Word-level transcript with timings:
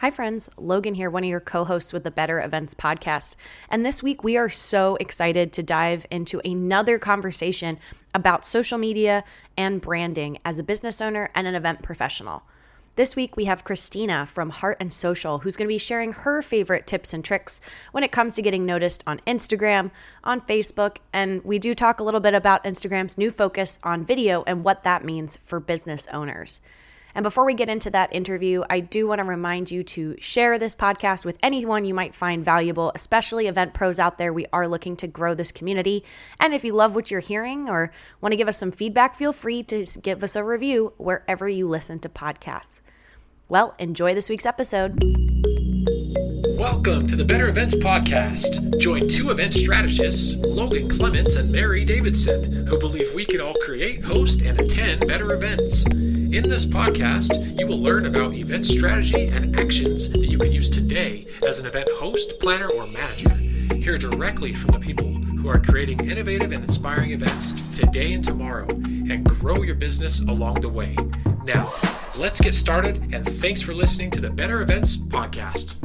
Hi, 0.00 0.12
friends. 0.12 0.48
Logan 0.56 0.94
here, 0.94 1.10
one 1.10 1.24
of 1.24 1.28
your 1.28 1.40
co 1.40 1.64
hosts 1.64 1.92
with 1.92 2.04
the 2.04 2.12
Better 2.12 2.40
Events 2.40 2.72
podcast. 2.72 3.34
And 3.68 3.84
this 3.84 4.00
week, 4.00 4.22
we 4.22 4.36
are 4.36 4.48
so 4.48 4.94
excited 5.00 5.52
to 5.54 5.62
dive 5.64 6.06
into 6.08 6.40
another 6.44 7.00
conversation 7.00 7.80
about 8.14 8.46
social 8.46 8.78
media 8.78 9.24
and 9.56 9.80
branding 9.80 10.38
as 10.44 10.60
a 10.60 10.62
business 10.62 11.00
owner 11.00 11.30
and 11.34 11.48
an 11.48 11.56
event 11.56 11.82
professional. 11.82 12.44
This 12.94 13.16
week, 13.16 13.36
we 13.36 13.46
have 13.46 13.64
Christina 13.64 14.24
from 14.24 14.50
Heart 14.50 14.76
and 14.78 14.92
Social, 14.92 15.40
who's 15.40 15.56
going 15.56 15.66
to 15.66 15.74
be 15.74 15.78
sharing 15.78 16.12
her 16.12 16.42
favorite 16.42 16.86
tips 16.86 17.12
and 17.12 17.24
tricks 17.24 17.60
when 17.90 18.04
it 18.04 18.12
comes 18.12 18.36
to 18.36 18.42
getting 18.42 18.64
noticed 18.64 19.02
on 19.04 19.20
Instagram, 19.26 19.90
on 20.22 20.40
Facebook, 20.42 20.98
and 21.12 21.44
we 21.44 21.58
do 21.58 21.74
talk 21.74 21.98
a 21.98 22.04
little 22.04 22.20
bit 22.20 22.34
about 22.34 22.62
Instagram's 22.62 23.18
new 23.18 23.32
focus 23.32 23.80
on 23.82 24.04
video 24.04 24.44
and 24.46 24.62
what 24.62 24.84
that 24.84 25.04
means 25.04 25.38
for 25.38 25.58
business 25.58 26.06
owners. 26.12 26.60
And 27.18 27.24
before 27.24 27.44
we 27.44 27.54
get 27.54 27.68
into 27.68 27.90
that 27.90 28.14
interview, 28.14 28.62
I 28.70 28.78
do 28.78 29.08
want 29.08 29.18
to 29.18 29.24
remind 29.24 29.72
you 29.72 29.82
to 29.82 30.14
share 30.20 30.56
this 30.56 30.72
podcast 30.72 31.24
with 31.24 31.36
anyone 31.42 31.84
you 31.84 31.92
might 31.92 32.14
find 32.14 32.44
valuable, 32.44 32.92
especially 32.94 33.48
event 33.48 33.74
pros 33.74 33.98
out 33.98 34.18
there. 34.18 34.32
We 34.32 34.46
are 34.52 34.68
looking 34.68 34.94
to 34.98 35.08
grow 35.08 35.34
this 35.34 35.50
community. 35.50 36.04
And 36.38 36.54
if 36.54 36.62
you 36.62 36.74
love 36.74 36.94
what 36.94 37.10
you're 37.10 37.18
hearing 37.18 37.68
or 37.68 37.90
want 38.20 38.34
to 38.34 38.36
give 38.36 38.46
us 38.46 38.56
some 38.56 38.70
feedback, 38.70 39.16
feel 39.16 39.32
free 39.32 39.64
to 39.64 39.84
give 40.00 40.22
us 40.22 40.36
a 40.36 40.44
review 40.44 40.92
wherever 40.96 41.48
you 41.48 41.66
listen 41.66 41.98
to 41.98 42.08
podcasts. 42.08 42.82
Well, 43.48 43.74
enjoy 43.80 44.14
this 44.14 44.28
week's 44.28 44.46
episode. 44.46 45.02
Welcome 46.56 47.08
to 47.08 47.16
the 47.16 47.24
Better 47.26 47.48
Events 47.48 47.74
Podcast. 47.74 48.78
Join 48.78 49.08
two 49.08 49.30
event 49.30 49.54
strategists, 49.54 50.36
Logan 50.36 50.88
Clements 50.88 51.34
and 51.34 51.50
Mary 51.50 51.84
Davidson, 51.84 52.64
who 52.68 52.78
believe 52.78 53.12
we 53.12 53.24
can 53.24 53.40
all 53.40 53.54
create, 53.64 54.04
host, 54.04 54.42
and 54.42 54.60
attend 54.60 55.08
better 55.08 55.34
events. 55.34 55.84
In 56.30 56.46
this 56.46 56.66
podcast, 56.66 57.58
you 57.58 57.66
will 57.66 57.80
learn 57.80 58.04
about 58.04 58.34
event 58.34 58.66
strategy 58.66 59.28
and 59.28 59.58
actions 59.58 60.10
that 60.10 60.26
you 60.26 60.36
can 60.36 60.52
use 60.52 60.68
today 60.68 61.26
as 61.46 61.58
an 61.58 61.64
event 61.64 61.88
host, 61.94 62.38
planner, 62.38 62.68
or 62.68 62.86
manager. 62.88 63.30
Hear 63.74 63.96
directly 63.96 64.52
from 64.52 64.72
the 64.72 64.78
people 64.78 65.10
who 65.10 65.48
are 65.48 65.58
creating 65.58 66.06
innovative 66.06 66.52
and 66.52 66.62
inspiring 66.62 67.12
events 67.12 67.74
today 67.74 68.12
and 68.12 68.22
tomorrow 68.22 68.66
and 68.68 69.24
grow 69.24 69.62
your 69.62 69.74
business 69.74 70.20
along 70.20 70.60
the 70.60 70.68
way. 70.68 70.94
Now, 71.44 71.72
let's 72.18 72.42
get 72.42 72.54
started, 72.54 73.14
and 73.14 73.24
thanks 73.24 73.62
for 73.62 73.72
listening 73.72 74.10
to 74.10 74.20
the 74.20 74.30
Better 74.30 74.60
Events 74.60 74.98
Podcast. 74.98 75.76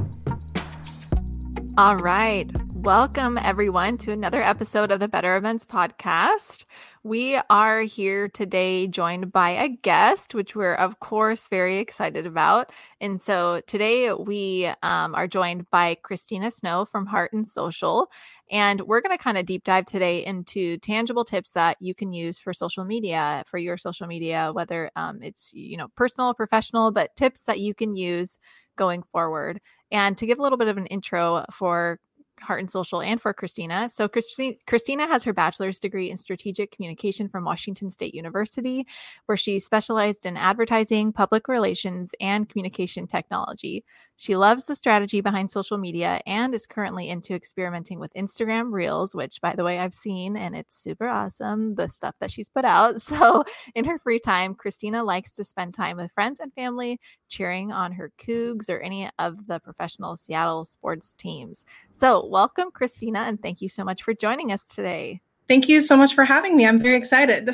All 1.77 1.95
right. 1.95 2.51
Welcome, 2.75 3.37
everyone, 3.37 3.95
to 3.99 4.11
another 4.11 4.41
episode 4.41 4.91
of 4.91 4.99
the 4.99 5.07
Better 5.07 5.37
Events 5.37 5.65
Podcast. 5.65 6.65
We 7.05 7.37
are 7.49 7.81
here 7.81 8.29
today 8.29 8.87
joined 8.87 9.33
by 9.33 9.49
a 9.49 9.67
guest, 9.67 10.33
which 10.33 10.55
we're, 10.55 10.75
of 10.75 11.01
course, 11.01 11.49
very 11.49 11.79
excited 11.79 12.25
about. 12.25 12.71
And 13.01 13.19
so 13.19 13.59
today 13.67 14.13
we 14.13 14.71
um, 14.81 15.13
are 15.13 15.27
joined 15.27 15.69
by 15.69 15.95
Christina 15.95 16.49
Snow 16.49 16.85
from 16.85 17.05
Heart 17.07 17.33
and 17.33 17.45
Social. 17.45 18.09
And 18.49 18.79
we're 18.83 19.01
going 19.01 19.17
to 19.17 19.21
kind 19.21 19.37
of 19.37 19.45
deep 19.45 19.65
dive 19.65 19.85
today 19.85 20.23
into 20.23 20.77
tangible 20.77 21.25
tips 21.25 21.49
that 21.51 21.75
you 21.81 21.93
can 21.93 22.13
use 22.13 22.39
for 22.39 22.53
social 22.53 22.85
media, 22.85 23.43
for 23.47 23.57
your 23.57 23.75
social 23.75 24.07
media, 24.07 24.51
whether 24.53 24.89
um, 24.95 25.21
it's, 25.21 25.51
you 25.53 25.75
know, 25.75 25.89
personal, 25.97 26.33
professional, 26.33 26.91
but 26.91 27.17
tips 27.17 27.43
that 27.43 27.59
you 27.59 27.73
can 27.75 27.95
use 27.95 28.39
going 28.77 29.03
forward. 29.11 29.59
And 29.91 30.17
to 30.17 30.25
give 30.25 30.39
a 30.39 30.41
little 30.41 30.57
bit 30.57 30.69
of 30.69 30.77
an 30.77 30.85
intro 30.85 31.43
for 31.51 31.99
Heart 32.43 32.59
and 32.59 32.71
Social 32.71 33.01
and 33.01 33.21
for 33.21 33.33
Christina. 33.33 33.89
So 33.89 34.07
Christi- 34.07 34.59
Christina 34.67 35.07
has 35.07 35.23
her 35.23 35.33
bachelor's 35.33 35.79
degree 35.79 36.11
in 36.11 36.17
strategic 36.17 36.71
communication 36.71 37.27
from 37.27 37.45
Washington 37.45 37.89
State 37.89 38.13
University, 38.13 38.85
where 39.25 39.37
she 39.37 39.59
specialized 39.59 40.25
in 40.25 40.37
advertising, 40.37 41.11
public 41.11 41.47
relations, 41.47 42.11
and 42.19 42.47
communication 42.49 43.07
technology. 43.07 43.83
She 44.23 44.37
loves 44.37 44.63
the 44.63 44.75
strategy 44.77 45.19
behind 45.19 45.51
social 45.51 45.77
media 45.77 46.21
and 46.25 46.55
is 46.55 46.65
currently 46.65 47.09
into 47.09 47.35
experimenting 47.35 47.99
with 47.99 48.13
Instagram 48.13 48.71
Reels, 48.71 49.13
which, 49.13 49.41
by 49.41 49.53
the 49.53 49.65
way, 49.65 49.79
I've 49.79 49.93
seen 49.93 50.37
and 50.37 50.55
it's 50.55 50.81
super 50.81 51.09
awesome, 51.09 51.75
the 51.75 51.89
stuff 51.89 52.15
that 52.21 52.31
she's 52.31 52.47
put 52.47 52.63
out. 52.63 53.01
So, 53.13 53.43
in 53.75 53.83
her 53.83 53.99
free 53.99 54.19
time, 54.19 54.55
Christina 54.55 55.03
likes 55.03 55.33
to 55.33 55.43
spend 55.43 55.73
time 55.73 55.97
with 55.97 56.13
friends 56.13 56.39
and 56.39 56.53
family, 56.53 57.01
cheering 57.27 57.73
on 57.73 57.91
her 57.91 58.13
Cougs 58.17 58.69
or 58.69 58.79
any 58.79 59.09
of 59.19 59.45
the 59.47 59.59
professional 59.59 60.15
Seattle 60.15 60.63
sports 60.63 61.13
teams. 61.13 61.65
So, 61.91 62.25
welcome, 62.25 62.71
Christina, 62.71 63.19
and 63.19 63.41
thank 63.41 63.61
you 63.61 63.67
so 63.67 63.83
much 63.83 64.03
for 64.03 64.13
joining 64.13 64.53
us 64.53 64.67
today. 64.67 65.19
Thank 65.49 65.67
you 65.67 65.81
so 65.81 65.97
much 65.97 66.15
for 66.15 66.23
having 66.23 66.55
me. 66.55 66.65
I'm 66.65 66.79
very 66.79 66.95
excited. 66.95 67.49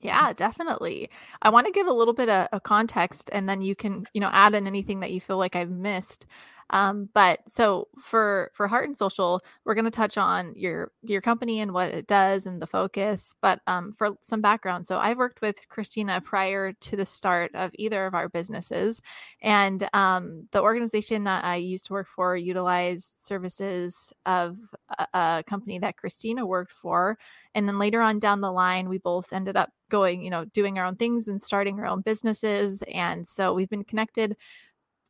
Yeah, 0.00 0.32
definitely. 0.32 1.10
I 1.42 1.50
want 1.50 1.66
to 1.66 1.72
give 1.72 1.88
a 1.88 1.92
little 1.92 2.14
bit 2.14 2.28
of, 2.28 2.48
of, 2.52 2.62
context 2.62 3.30
and 3.32 3.48
then 3.48 3.60
you 3.60 3.74
can, 3.74 4.06
you 4.14 4.20
know, 4.20 4.30
add 4.32 4.54
in 4.54 4.66
anything 4.66 5.00
that 5.00 5.10
you 5.10 5.20
feel 5.20 5.38
like 5.38 5.56
I've 5.56 5.70
missed. 5.70 6.26
Um, 6.70 7.08
but 7.14 7.40
so 7.48 7.88
for 8.02 8.50
for 8.54 8.68
Heart 8.68 8.88
and 8.88 8.98
Social, 8.98 9.40
we're 9.64 9.74
going 9.74 9.84
to 9.84 9.90
touch 9.90 10.18
on 10.18 10.52
your 10.54 10.92
your 11.02 11.20
company 11.20 11.60
and 11.60 11.72
what 11.72 11.90
it 11.90 12.06
does 12.06 12.46
and 12.46 12.60
the 12.60 12.66
focus. 12.66 13.34
But 13.40 13.60
um, 13.66 13.92
for 13.96 14.10
some 14.22 14.40
background, 14.40 14.86
so 14.86 14.98
I've 14.98 15.18
worked 15.18 15.40
with 15.40 15.66
Christina 15.68 16.20
prior 16.20 16.72
to 16.72 16.96
the 16.96 17.06
start 17.06 17.54
of 17.54 17.70
either 17.74 18.06
of 18.06 18.14
our 18.14 18.28
businesses, 18.28 19.00
and 19.40 19.88
um, 19.94 20.48
the 20.52 20.62
organization 20.62 21.24
that 21.24 21.44
I 21.44 21.56
used 21.56 21.86
to 21.86 21.92
work 21.94 22.08
for 22.08 22.36
utilized 22.36 23.16
services 23.18 24.12
of 24.26 24.58
a, 24.98 25.06
a 25.14 25.44
company 25.46 25.78
that 25.78 25.96
Christina 25.96 26.44
worked 26.46 26.72
for 26.72 27.18
and 27.54 27.66
then 27.68 27.78
later 27.78 28.00
on 28.00 28.18
down 28.18 28.40
the 28.40 28.52
line 28.52 28.88
we 28.88 28.98
both 28.98 29.32
ended 29.32 29.56
up 29.56 29.70
going 29.90 30.22
you 30.22 30.30
know 30.30 30.44
doing 30.46 30.78
our 30.78 30.84
own 30.84 30.94
things 30.96 31.28
and 31.28 31.40
starting 31.40 31.78
our 31.78 31.86
own 31.86 32.00
businesses 32.02 32.82
and 32.92 33.26
so 33.26 33.52
we've 33.54 33.70
been 33.70 33.84
connected 33.84 34.36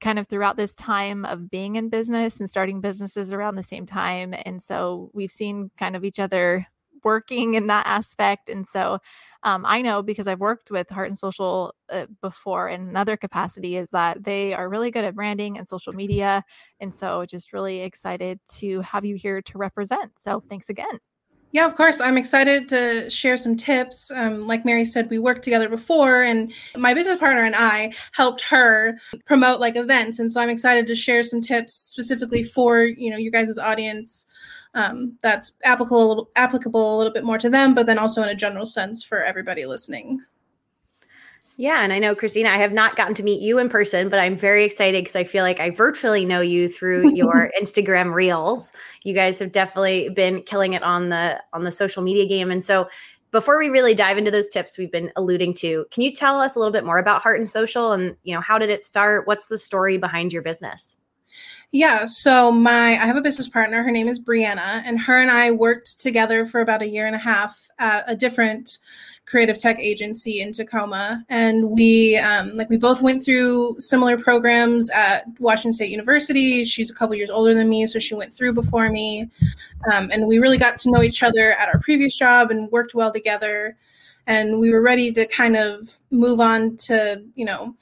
kind 0.01 0.19
of 0.19 0.27
throughout 0.29 0.57
this 0.57 0.75
time 0.75 1.25
of 1.25 1.51
being 1.51 1.77
in 1.77 1.89
business 1.89 2.39
and 2.41 2.49
starting 2.49 2.81
businesses 2.81 3.33
around 3.33 3.57
the 3.57 3.63
same 3.63 3.87
time. 3.87 4.35
And 4.45 4.63
so 4.63 5.11
we've 5.13 5.33
seen 5.33 5.71
kind 5.79 5.97
of 5.97 6.05
each 6.05 6.19
other 6.19 6.67
working 7.05 7.55
in 7.55 7.69
that 7.69 7.87
aspect. 7.87 8.49
And 8.49 8.67
so 8.67 8.99
um, 9.45 9.65
i 9.67 9.81
know 9.81 10.03
because 10.03 10.27
i've 10.27 10.41
worked 10.41 10.71
with 10.71 10.91
heart 10.91 11.07
and 11.07 11.17
social 11.17 11.73
uh, 11.91 12.07
before 12.23 12.69
in 12.69 12.89
another 12.89 13.17
capacity 13.17 13.77
is 13.77 13.89
that 13.91 14.25
they 14.25 14.53
are 14.53 14.69
really 14.69 14.91
good 14.91 15.05
at 15.05 15.15
branding 15.15 15.57
and 15.59 15.69
social 15.69 15.93
media. 15.93 16.43
And 16.81 16.95
so 16.95 17.25
just 17.25 17.53
really 17.53 17.81
excited 17.81 18.41
to 18.59 18.81
have 18.81 19.05
you 19.05 19.15
here 19.15 19.41
to 19.43 19.59
represent. 19.59 20.19
So 20.19 20.43
thanks 20.49 20.69
again 20.69 20.99
yeah, 21.51 21.67
of 21.67 21.75
course. 21.75 22.01
I'm 22.01 22.19
excited 22.19 22.69
to 22.69 23.09
share 23.09 23.37
some 23.37 23.57
tips. 23.57 24.11
Um, 24.11 24.47
like 24.47 24.65
Mary 24.65 24.85
said, 24.85 25.09
we 25.09 25.19
worked 25.19 25.43
together 25.43 25.69
before, 25.69 26.23
and 26.23 26.53
my 26.77 26.93
business 26.93 27.19
partner 27.19 27.45
and 27.45 27.55
I 27.57 27.93
helped 28.13 28.43
her 28.43 28.99
promote 29.25 29.59
like 29.59 29.77
events. 29.77 30.19
And 30.19 30.31
so 30.31 30.41
I'm 30.41 30.51
excited 30.51 30.87
to 30.87 30.95
share 30.95 31.23
some 31.23 31.41
tips 31.41 31.75
specifically 31.75 32.43
for 32.43 32.83
you 32.83 33.11
know 33.11 33.17
you 33.17 33.31
guys' 33.31 33.59
audience 33.59 34.27
um, 34.75 35.17
that's 35.23 35.53
applicable 35.65 36.31
applicable 36.37 36.97
a 36.97 36.99
little 36.99 37.13
bit 37.13 37.25
more 37.25 37.39
to 37.39 37.49
them, 37.49 37.75
but 37.75 37.87
then 37.87 37.99
also 37.99 38.23
in 38.23 38.29
a 38.29 38.35
general 38.35 38.67
sense 38.67 39.03
for 39.03 39.25
everybody 39.25 39.65
listening. 39.65 40.21
Yeah, 41.61 41.83
and 41.83 41.93
I 41.93 41.99
know 41.99 42.15
Christina, 42.15 42.51
I 42.51 42.59
have 42.59 42.73
not 42.73 42.95
gotten 42.95 43.15
to 43.15 43.25
meet 43.25 43.43
you 43.43 43.59
in 43.59 43.69
person, 43.69 44.09
but 44.09 44.21
I'm 44.21 44.37
very 44.37 44.65
excited 44.65 45.03
because 45.03 45.17
I 45.17 45.25
feel 45.25 45.43
like 45.43 45.59
I 45.59 45.71
virtually 45.71 46.25
know 46.25 46.41
you 46.41 46.69
through 46.69 47.11
your 47.17 47.51
Instagram 47.61 48.15
Reels. 48.15 48.73
You 49.03 49.13
guys 49.13 49.41
have 49.41 49.51
definitely 49.51 50.09
been 50.11 50.43
killing 50.43 50.75
it 50.75 50.85
on 50.85 51.09
the 51.09 51.43
on 51.53 51.65
the 51.65 51.73
social 51.73 52.01
media 52.01 52.27
game. 52.27 52.53
And 52.53 52.63
so 52.63 52.89
before 53.33 53.59
we 53.59 53.71
really 53.71 53.93
dive 53.93 54.19
into 54.19 54.31
those 54.31 54.49
tips 54.49 54.79
we've 54.79 54.93
been 54.93 55.11
alluding 55.17 55.53
to, 55.55 55.85
can 55.91 56.05
you 56.05 56.13
tell 56.13 56.41
us 56.41 56.55
a 56.55 56.61
little 56.61 56.73
bit 56.73 56.85
more 56.85 56.99
about 56.99 57.23
Heart 57.23 57.41
and 57.41 57.51
Social 57.51 57.91
and, 57.91 58.17
you 58.23 58.37
know, 58.37 58.41
how 58.41 58.57
did 58.59 58.71
it 58.71 58.85
start? 58.85 59.27
What's 59.27 59.49
the 59.49 59.59
story 59.59 59.99
behind 59.99 60.33
your 60.33 60.43
business? 60.43 60.97
Yeah, 61.71 62.07
so 62.07 62.51
my 62.51 62.93
I 62.93 63.07
have 63.07 63.17
a 63.17 63.21
business 63.21 63.47
partner. 63.47 63.83
Her 63.83 63.91
name 63.91 64.09
is 64.09 64.19
Brianna, 64.19 64.83
and 64.87 64.99
her 65.01 65.21
and 65.21 65.31
I 65.31 65.51
worked 65.51 66.01
together 66.01 66.47
for 66.47 66.61
about 66.61 66.81
a 66.81 66.89
year 66.89 67.07
and 67.07 67.15
a 67.15 67.19
half 67.19 67.69
at 67.79 68.05
a 68.11 68.17
different 68.17 68.79
creative 69.27 69.59
tech 69.59 69.79
agency 69.79 70.41
in 70.41 70.53
Tacoma, 70.53 71.23
and 71.29 71.71
we 71.71 72.17
um, 72.17 72.55
like 72.55 72.71
we 72.71 72.79
both 72.79 73.03
went 73.03 73.23
through 73.23 73.77
similar 73.81 74.17
programs 74.17 74.89
at 74.91 75.25
Washington 75.41 75.75
State 75.75 75.91
University. 75.91 76.65
She's 76.65 76.91
a 76.91 76.95
couple 76.95 77.15
years 77.15 77.29
older 77.29 77.53
than 77.53 77.69
me, 77.69 77.87
so 77.87 77.99
she 77.99 78.15
went 78.15 78.33
through 78.33 78.55
before 78.55 78.89
me, 78.89 79.29
um, 79.93 80.09
and 80.11 80.27
we 80.27 80.39
really 80.39 80.59
got 80.59 80.79
to 80.79 80.91
know 80.91 81.03
each 81.03 81.23
other 81.23 81.51
at 81.59 81.69
our 81.69 81.81
previous 81.81 82.17
job 82.17 82.51
and 82.51 82.73
worked 82.73 82.95
well 82.95 83.13
together. 83.13 83.77
And 84.29 84.61
we 84.61 84.73
were 84.73 84.83
ready 84.83 85.11
to 85.13 85.27
kind 85.27 85.57
of 85.57 85.99
move 86.13 86.39
on 86.39 86.77
to 86.77 87.25
you 87.35 87.45
know 87.45 87.75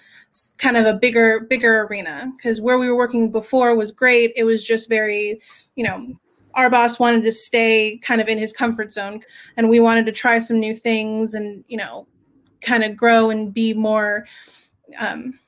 kind 0.56 0.76
of 0.76 0.86
a 0.86 0.94
bigger 0.94 1.40
bigger 1.40 1.82
arena 1.82 2.32
because 2.36 2.60
where 2.60 2.78
we 2.78 2.88
were 2.88 2.96
working 2.96 3.30
before 3.30 3.76
was 3.76 3.92
great. 3.92 4.32
It 4.36 4.44
was 4.44 4.66
just 4.66 4.88
very 4.88 5.40
you 5.74 5.84
know 5.84 6.14
our 6.56 6.70
boss 6.70 6.98
wanted 6.98 7.22
to 7.22 7.32
stay 7.32 7.98
kind 7.98 8.20
of 8.20 8.28
in 8.28 8.38
his 8.38 8.52
comfort 8.52 8.92
zone 8.92 9.20
and 9.56 9.68
we 9.68 9.78
wanted 9.78 10.06
to 10.06 10.12
try 10.12 10.38
some 10.38 10.58
new 10.58 10.74
things 10.74 11.34
and 11.34 11.62
you 11.68 11.76
know 11.76 12.06
kind 12.62 12.82
of 12.82 12.96
grow 12.96 13.30
and 13.30 13.52
be 13.52 13.74
more 13.74 14.26
um, 14.98 15.38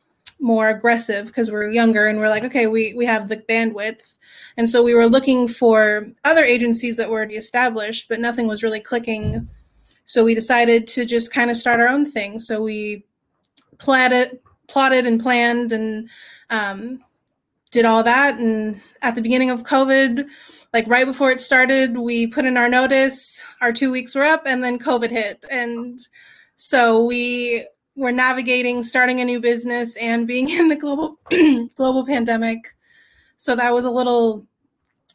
more 0.41 0.69
aggressive 0.69 1.27
because 1.27 1.51
we're 1.51 1.71
younger 1.71 2.07
and 2.07 2.19
we're 2.19 2.29
like 2.29 2.45
okay 2.45 2.67
we 2.67 2.95
we 2.95 3.05
have 3.05 3.29
the 3.29 3.37
bandwidth 3.37 4.17
and 4.57 4.69
so 4.69 4.83
we 4.83 4.95
were 4.95 5.09
looking 5.09 5.49
for 5.49 6.07
other 6.25 6.45
agencies 6.45 6.97
that 6.97 7.09
were 7.09 7.17
already 7.17 7.37
established 7.37 8.09
but 8.09 8.21
nothing 8.21 8.47
was 8.47 8.63
really 8.63 8.81
clicking 8.81 9.49
so 10.09 10.25
we 10.25 10.35
decided 10.35 10.89
to 10.89 11.05
just 11.05 11.33
kind 11.33 11.51
of 11.51 11.57
start 11.57 11.81
our 11.81 11.89
own 11.89 12.05
thing 12.05 12.39
so 12.39 12.61
we 12.61 13.05
plotted 13.79 14.41
plotted 14.69 15.07
and 15.07 15.21
planned 15.21 15.73
and 15.73 16.09
um, 16.51 17.03
did 17.71 17.85
all 17.85 18.03
that. 18.05 18.39
And 18.39 18.81
at 19.03 19.15
the 19.15 19.23
beginning 19.23 19.51
of 19.51 19.65
COVID, 19.65 20.29
like 20.73 20.87
right 20.87 21.07
before 21.07 21.31
it 21.31 21.41
started, 21.41 21.99
we 21.99 22.27
put 22.27 22.45
in 22.45 22.57
our 22.57 22.69
notice, 22.69 23.43
our 23.61 23.73
two 23.73 23.91
weeks 23.91 24.15
were 24.15 24.25
up, 24.25 24.43
and 24.47 24.63
then 24.63 24.79
COVID 24.79 25.11
hit. 25.11 25.45
And 25.51 25.99
so 26.57 27.05
we 27.05 27.67
were 27.97 28.13
navigating 28.13 28.83
starting 28.83 29.21
a 29.21 29.25
new 29.25 29.41
business 29.41 29.97
and 29.97 30.27
being 30.27 30.49
in 30.59 30.69
the 30.69 30.77
global 30.77 31.19
global 31.77 32.07
pandemic. 32.07 32.59
So 33.37 33.57
that 33.57 33.73
was 33.73 33.85
a 33.85 33.91
little 33.91 34.47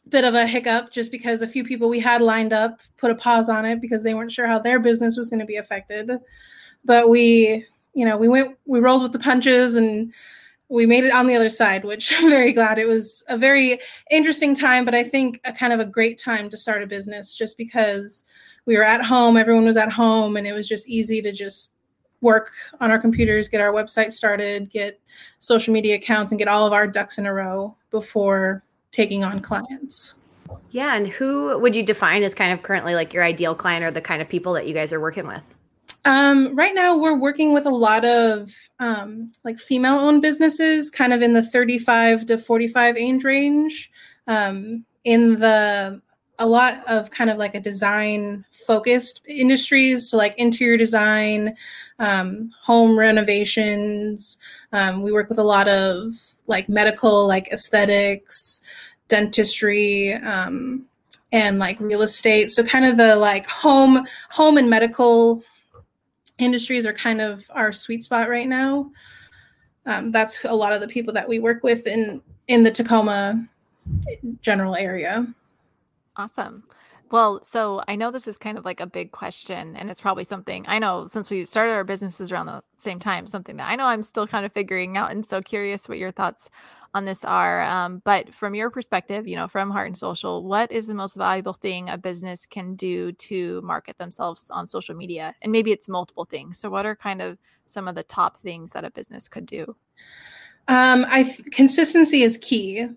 bit 0.08 0.24
of 0.24 0.34
a 0.34 0.46
hiccup 0.46 0.92
just 0.92 1.10
because 1.10 1.42
a 1.42 1.46
few 1.46 1.64
people 1.64 1.88
we 1.88 2.00
had 2.00 2.20
lined 2.20 2.52
up 2.52 2.80
put 2.96 3.10
a 3.10 3.14
pause 3.14 3.48
on 3.48 3.64
it 3.64 3.80
because 3.80 4.02
they 4.02 4.14
weren't 4.14 4.32
sure 4.32 4.46
how 4.46 4.58
their 4.58 4.78
business 4.78 5.16
was 5.16 5.30
going 5.30 5.40
to 5.40 5.46
be 5.46 5.56
affected. 5.56 6.10
But 6.84 7.08
we, 7.08 7.66
you 7.94 8.04
know, 8.04 8.16
we 8.16 8.28
went 8.28 8.58
we 8.66 8.80
rolled 8.80 9.02
with 9.02 9.12
the 9.12 9.18
punches 9.18 9.76
and 9.76 10.12
we 10.68 10.86
made 10.86 11.04
it 11.04 11.14
on 11.14 11.26
the 11.26 11.36
other 11.36 11.50
side, 11.50 11.84
which 11.84 12.12
I'm 12.16 12.28
very 12.28 12.52
glad. 12.52 12.78
It 12.78 12.88
was 12.88 13.22
a 13.28 13.38
very 13.38 13.78
interesting 14.10 14.54
time, 14.54 14.84
but 14.84 14.94
I 14.94 15.04
think 15.04 15.40
a 15.44 15.52
kind 15.52 15.72
of 15.72 15.80
a 15.80 15.86
great 15.86 16.18
time 16.18 16.50
to 16.50 16.56
start 16.56 16.82
a 16.82 16.86
business 16.86 17.36
just 17.36 17.56
because 17.56 18.24
we 18.66 18.76
were 18.76 18.84
at 18.84 19.04
home, 19.04 19.36
everyone 19.36 19.64
was 19.64 19.76
at 19.76 19.92
home, 19.92 20.36
and 20.36 20.46
it 20.46 20.52
was 20.52 20.68
just 20.68 20.88
easy 20.88 21.20
to 21.20 21.32
just 21.32 21.74
work 22.22 22.50
on 22.80 22.90
our 22.90 22.98
computers, 22.98 23.48
get 23.48 23.60
our 23.60 23.72
website 23.72 24.10
started, 24.10 24.70
get 24.70 24.98
social 25.38 25.72
media 25.72 25.96
accounts, 25.96 26.32
and 26.32 26.38
get 26.38 26.48
all 26.48 26.66
of 26.66 26.72
our 26.72 26.86
ducks 26.86 27.18
in 27.18 27.26
a 27.26 27.32
row 27.32 27.76
before 27.90 28.63
taking 28.94 29.24
on 29.24 29.40
clients. 29.40 30.14
Yeah. 30.70 30.94
And 30.94 31.06
who 31.06 31.58
would 31.58 31.74
you 31.74 31.82
define 31.82 32.22
as 32.22 32.34
kind 32.34 32.52
of 32.52 32.62
currently 32.62 32.94
like 32.94 33.12
your 33.12 33.24
ideal 33.24 33.54
client 33.54 33.84
or 33.84 33.90
the 33.90 34.00
kind 34.00 34.22
of 34.22 34.28
people 34.28 34.52
that 34.54 34.66
you 34.66 34.74
guys 34.74 34.92
are 34.92 35.00
working 35.00 35.26
with? 35.26 35.54
Um, 36.06 36.54
right 36.54 36.74
now, 36.74 36.96
we're 36.96 37.16
working 37.16 37.54
with 37.54 37.66
a 37.66 37.70
lot 37.70 38.04
of 38.04 38.52
um, 38.78 39.32
like 39.42 39.58
female 39.58 39.94
owned 39.94 40.22
businesses, 40.22 40.90
kind 40.90 41.12
of 41.12 41.22
in 41.22 41.32
the 41.32 41.42
35 41.42 42.26
to 42.26 42.38
45 42.38 42.96
age 42.96 43.24
range. 43.24 43.90
Um, 44.26 44.84
in 45.04 45.38
the 45.38 46.00
a 46.38 46.46
lot 46.46 46.78
of 46.88 47.10
kind 47.10 47.30
of 47.30 47.36
like 47.36 47.54
a 47.54 47.60
design 47.60 48.44
focused 48.66 49.22
industries, 49.26 50.10
so 50.10 50.16
like 50.16 50.34
interior 50.36 50.76
design, 50.76 51.56
um, 52.00 52.50
home 52.60 52.98
renovations. 52.98 54.38
Um, 54.72 55.02
we 55.02 55.12
work 55.12 55.28
with 55.28 55.38
a 55.38 55.44
lot 55.44 55.68
of 55.68 56.12
like 56.46 56.68
medical, 56.68 57.26
like 57.26 57.48
aesthetics, 57.52 58.60
dentistry, 59.08 60.14
um, 60.14 60.86
and 61.32 61.58
like 61.58 61.78
real 61.80 62.02
estate. 62.02 62.50
So 62.50 62.62
kind 62.62 62.84
of 62.84 62.96
the 62.96 63.16
like 63.16 63.46
home, 63.46 64.06
home 64.30 64.56
and 64.58 64.70
medical 64.70 65.42
industries 66.38 66.86
are 66.86 66.92
kind 66.92 67.20
of 67.20 67.44
our 67.54 67.72
sweet 67.72 68.02
spot 68.02 68.28
right 68.28 68.48
now. 68.48 68.90
Um, 69.86 70.10
that's 70.10 70.44
a 70.44 70.54
lot 70.54 70.72
of 70.72 70.80
the 70.80 70.88
people 70.88 71.12
that 71.14 71.28
we 71.28 71.38
work 71.38 71.62
with 71.62 71.86
in 71.86 72.22
in 72.48 72.62
the 72.62 72.70
Tacoma 72.70 73.46
general 74.40 74.76
area. 74.76 75.26
Awesome. 76.16 76.64
Well, 77.14 77.44
so 77.44 77.80
I 77.86 77.94
know 77.94 78.10
this 78.10 78.26
is 78.26 78.36
kind 78.36 78.58
of 78.58 78.64
like 78.64 78.80
a 78.80 78.88
big 78.88 79.12
question, 79.12 79.76
and 79.76 79.88
it's 79.88 80.00
probably 80.00 80.24
something 80.24 80.64
I 80.66 80.80
know 80.80 81.06
since 81.06 81.30
we 81.30 81.46
started 81.46 81.70
our 81.70 81.84
businesses 81.84 82.32
around 82.32 82.46
the 82.46 82.64
same 82.76 82.98
time, 82.98 83.28
something 83.28 83.56
that 83.58 83.70
I 83.70 83.76
know 83.76 83.84
I'm 83.86 84.02
still 84.02 84.26
kind 84.26 84.44
of 84.44 84.50
figuring 84.50 84.96
out. 84.96 85.12
And 85.12 85.24
so 85.24 85.40
curious 85.40 85.88
what 85.88 85.98
your 85.98 86.10
thoughts 86.10 86.50
on 86.92 87.04
this 87.04 87.24
are. 87.24 87.62
Um, 87.62 88.02
but 88.04 88.34
from 88.34 88.56
your 88.56 88.68
perspective, 88.68 89.28
you 89.28 89.36
know, 89.36 89.46
from 89.46 89.70
Heart 89.70 89.86
and 89.86 89.96
Social, 89.96 90.42
what 90.42 90.72
is 90.72 90.88
the 90.88 90.94
most 90.94 91.14
valuable 91.14 91.52
thing 91.52 91.88
a 91.88 91.96
business 91.96 92.46
can 92.46 92.74
do 92.74 93.12
to 93.12 93.62
market 93.62 93.96
themselves 93.98 94.50
on 94.50 94.66
social 94.66 94.96
media? 94.96 95.36
And 95.40 95.52
maybe 95.52 95.70
it's 95.70 95.88
multiple 95.88 96.24
things. 96.24 96.58
So, 96.58 96.68
what 96.68 96.84
are 96.84 96.96
kind 96.96 97.22
of 97.22 97.38
some 97.64 97.86
of 97.86 97.94
the 97.94 98.02
top 98.02 98.40
things 98.40 98.72
that 98.72 98.84
a 98.84 98.90
business 98.90 99.28
could 99.28 99.46
do? 99.46 99.76
Um, 100.66 101.06
I 101.08 101.22
th- 101.22 101.44
consistency 101.52 102.22
is 102.22 102.38
key. 102.38 102.88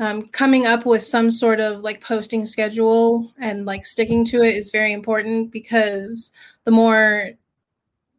Um, 0.00 0.26
coming 0.28 0.66
up 0.66 0.86
with 0.86 1.04
some 1.04 1.30
sort 1.30 1.60
of 1.60 1.82
like 1.82 2.00
posting 2.00 2.46
schedule 2.46 3.32
and 3.38 3.64
like 3.64 3.86
sticking 3.86 4.24
to 4.26 4.42
it 4.42 4.56
is 4.56 4.70
very 4.70 4.92
important 4.92 5.52
because 5.52 6.32
the 6.64 6.72
more 6.72 7.30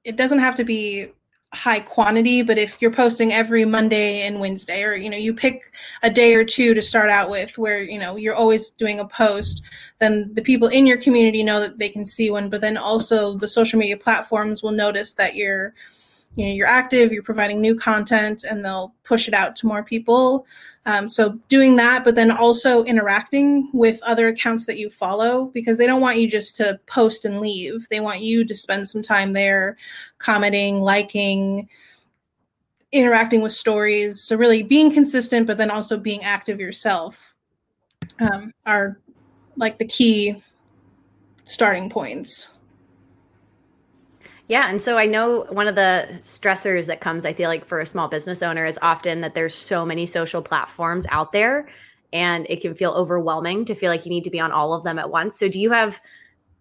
it 0.05 0.15
doesn't 0.15 0.39
have 0.39 0.55
to 0.55 0.63
be 0.63 1.07
high 1.55 1.79
quantity 1.79 2.41
but 2.41 2.57
if 2.57 2.81
you're 2.81 2.91
posting 2.91 3.31
every 3.31 3.63
monday 3.63 4.21
and 4.23 4.41
wednesday 4.41 4.83
or 4.83 4.93
you 4.93 5.09
know 5.09 5.17
you 5.17 5.33
pick 5.33 5.71
a 6.03 6.09
day 6.09 6.35
or 6.35 6.43
two 6.43 6.73
to 6.73 6.81
start 6.81 7.09
out 7.09 7.29
with 7.29 7.57
where 7.57 7.81
you 7.81 7.97
know 7.97 8.17
you're 8.17 8.35
always 8.35 8.69
doing 8.71 8.99
a 8.99 9.07
post 9.07 9.61
then 9.99 10.29
the 10.33 10.41
people 10.41 10.67
in 10.67 10.85
your 10.85 10.97
community 10.97 11.43
know 11.43 11.61
that 11.61 11.79
they 11.79 11.87
can 11.87 12.03
see 12.03 12.29
one 12.29 12.49
but 12.49 12.59
then 12.59 12.75
also 12.75 13.37
the 13.37 13.47
social 13.47 13.79
media 13.79 13.95
platforms 13.95 14.61
will 14.61 14.71
notice 14.71 15.13
that 15.13 15.35
you're 15.35 15.73
you 16.35 16.45
know 16.45 16.51
you're 16.51 16.67
active 16.67 17.11
you're 17.11 17.23
providing 17.23 17.61
new 17.61 17.75
content 17.75 18.43
and 18.43 18.63
they'll 18.63 18.93
push 19.03 19.27
it 19.27 19.33
out 19.33 19.55
to 19.57 19.67
more 19.67 19.83
people. 19.83 20.45
Um, 20.85 21.07
so 21.07 21.39
doing 21.47 21.75
that 21.77 22.03
but 22.03 22.15
then 22.15 22.31
also 22.31 22.83
interacting 22.83 23.69
with 23.73 24.01
other 24.03 24.27
accounts 24.27 24.65
that 24.65 24.77
you 24.77 24.89
follow 24.89 25.45
because 25.53 25.77
they 25.77 25.87
don't 25.87 26.01
want 26.01 26.19
you 26.19 26.29
just 26.29 26.55
to 26.57 26.79
post 26.87 27.25
and 27.25 27.39
leave. 27.39 27.87
They 27.89 27.99
want 27.99 28.21
you 28.21 28.45
to 28.45 28.53
spend 28.53 28.87
some 28.87 29.01
time 29.01 29.33
there 29.33 29.77
commenting 30.19 30.81
liking 30.81 31.69
interacting 32.91 33.41
with 33.41 33.51
stories. 33.51 34.21
So 34.21 34.35
really 34.35 34.63
being 34.63 34.91
consistent 34.91 35.47
but 35.47 35.57
then 35.57 35.71
also 35.71 35.97
being 35.97 36.23
active 36.23 36.59
yourself 36.59 37.35
um, 38.19 38.53
are 38.65 38.99
like 39.57 39.77
the 39.77 39.85
key 39.85 40.41
starting 41.45 41.89
points 41.89 42.49
yeah. 44.47 44.69
And 44.69 44.81
so 44.81 44.97
I 44.97 45.05
know 45.05 45.45
one 45.49 45.67
of 45.67 45.75
the 45.75 46.07
stressors 46.19 46.87
that 46.87 47.01
comes, 47.01 47.25
I 47.25 47.33
feel 47.33 47.49
like, 47.49 47.65
for 47.65 47.79
a 47.79 47.85
small 47.85 48.07
business 48.07 48.43
owner 48.43 48.65
is 48.65 48.77
often 48.81 49.21
that 49.21 49.33
there's 49.33 49.55
so 49.55 49.85
many 49.85 50.05
social 50.05 50.41
platforms 50.41 51.07
out 51.09 51.31
there 51.31 51.67
and 52.13 52.45
it 52.49 52.61
can 52.61 52.75
feel 52.75 52.91
overwhelming 52.91 53.65
to 53.65 53.75
feel 53.75 53.89
like 53.89 54.05
you 54.05 54.09
need 54.09 54.23
to 54.23 54.29
be 54.29 54.39
on 54.39 54.51
all 54.51 54.73
of 54.73 54.83
them 54.83 54.99
at 54.99 55.09
once. 55.09 55.37
So 55.37 55.49
do 55.49 55.59
you 55.59 55.71
have 55.71 55.99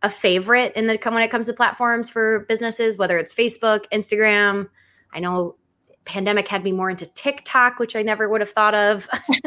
a 0.03 0.11
favorite 0.11 0.73
in 0.75 0.87
the 0.87 0.99
when 1.03 1.23
it 1.23 1.31
comes 1.31 1.47
to 1.47 1.53
platforms 1.53 2.11
for 2.11 2.41
businesses, 2.49 2.99
whether 2.99 3.19
it's 3.19 3.35
Facebook, 3.35 3.85
Instagram? 3.93 4.69
I 5.13 5.21
know 5.21 5.57
pandemic 6.05 6.49
had 6.49 6.65
me 6.65 6.73
more 6.73 6.91
into 6.91 7.07
TikTok, 7.07 7.79
which 7.79 7.97
I 7.97 8.03
never 8.03 8.29
would 8.29 8.41
have 8.41 8.51
thought 8.51 8.75
of. 8.75 9.09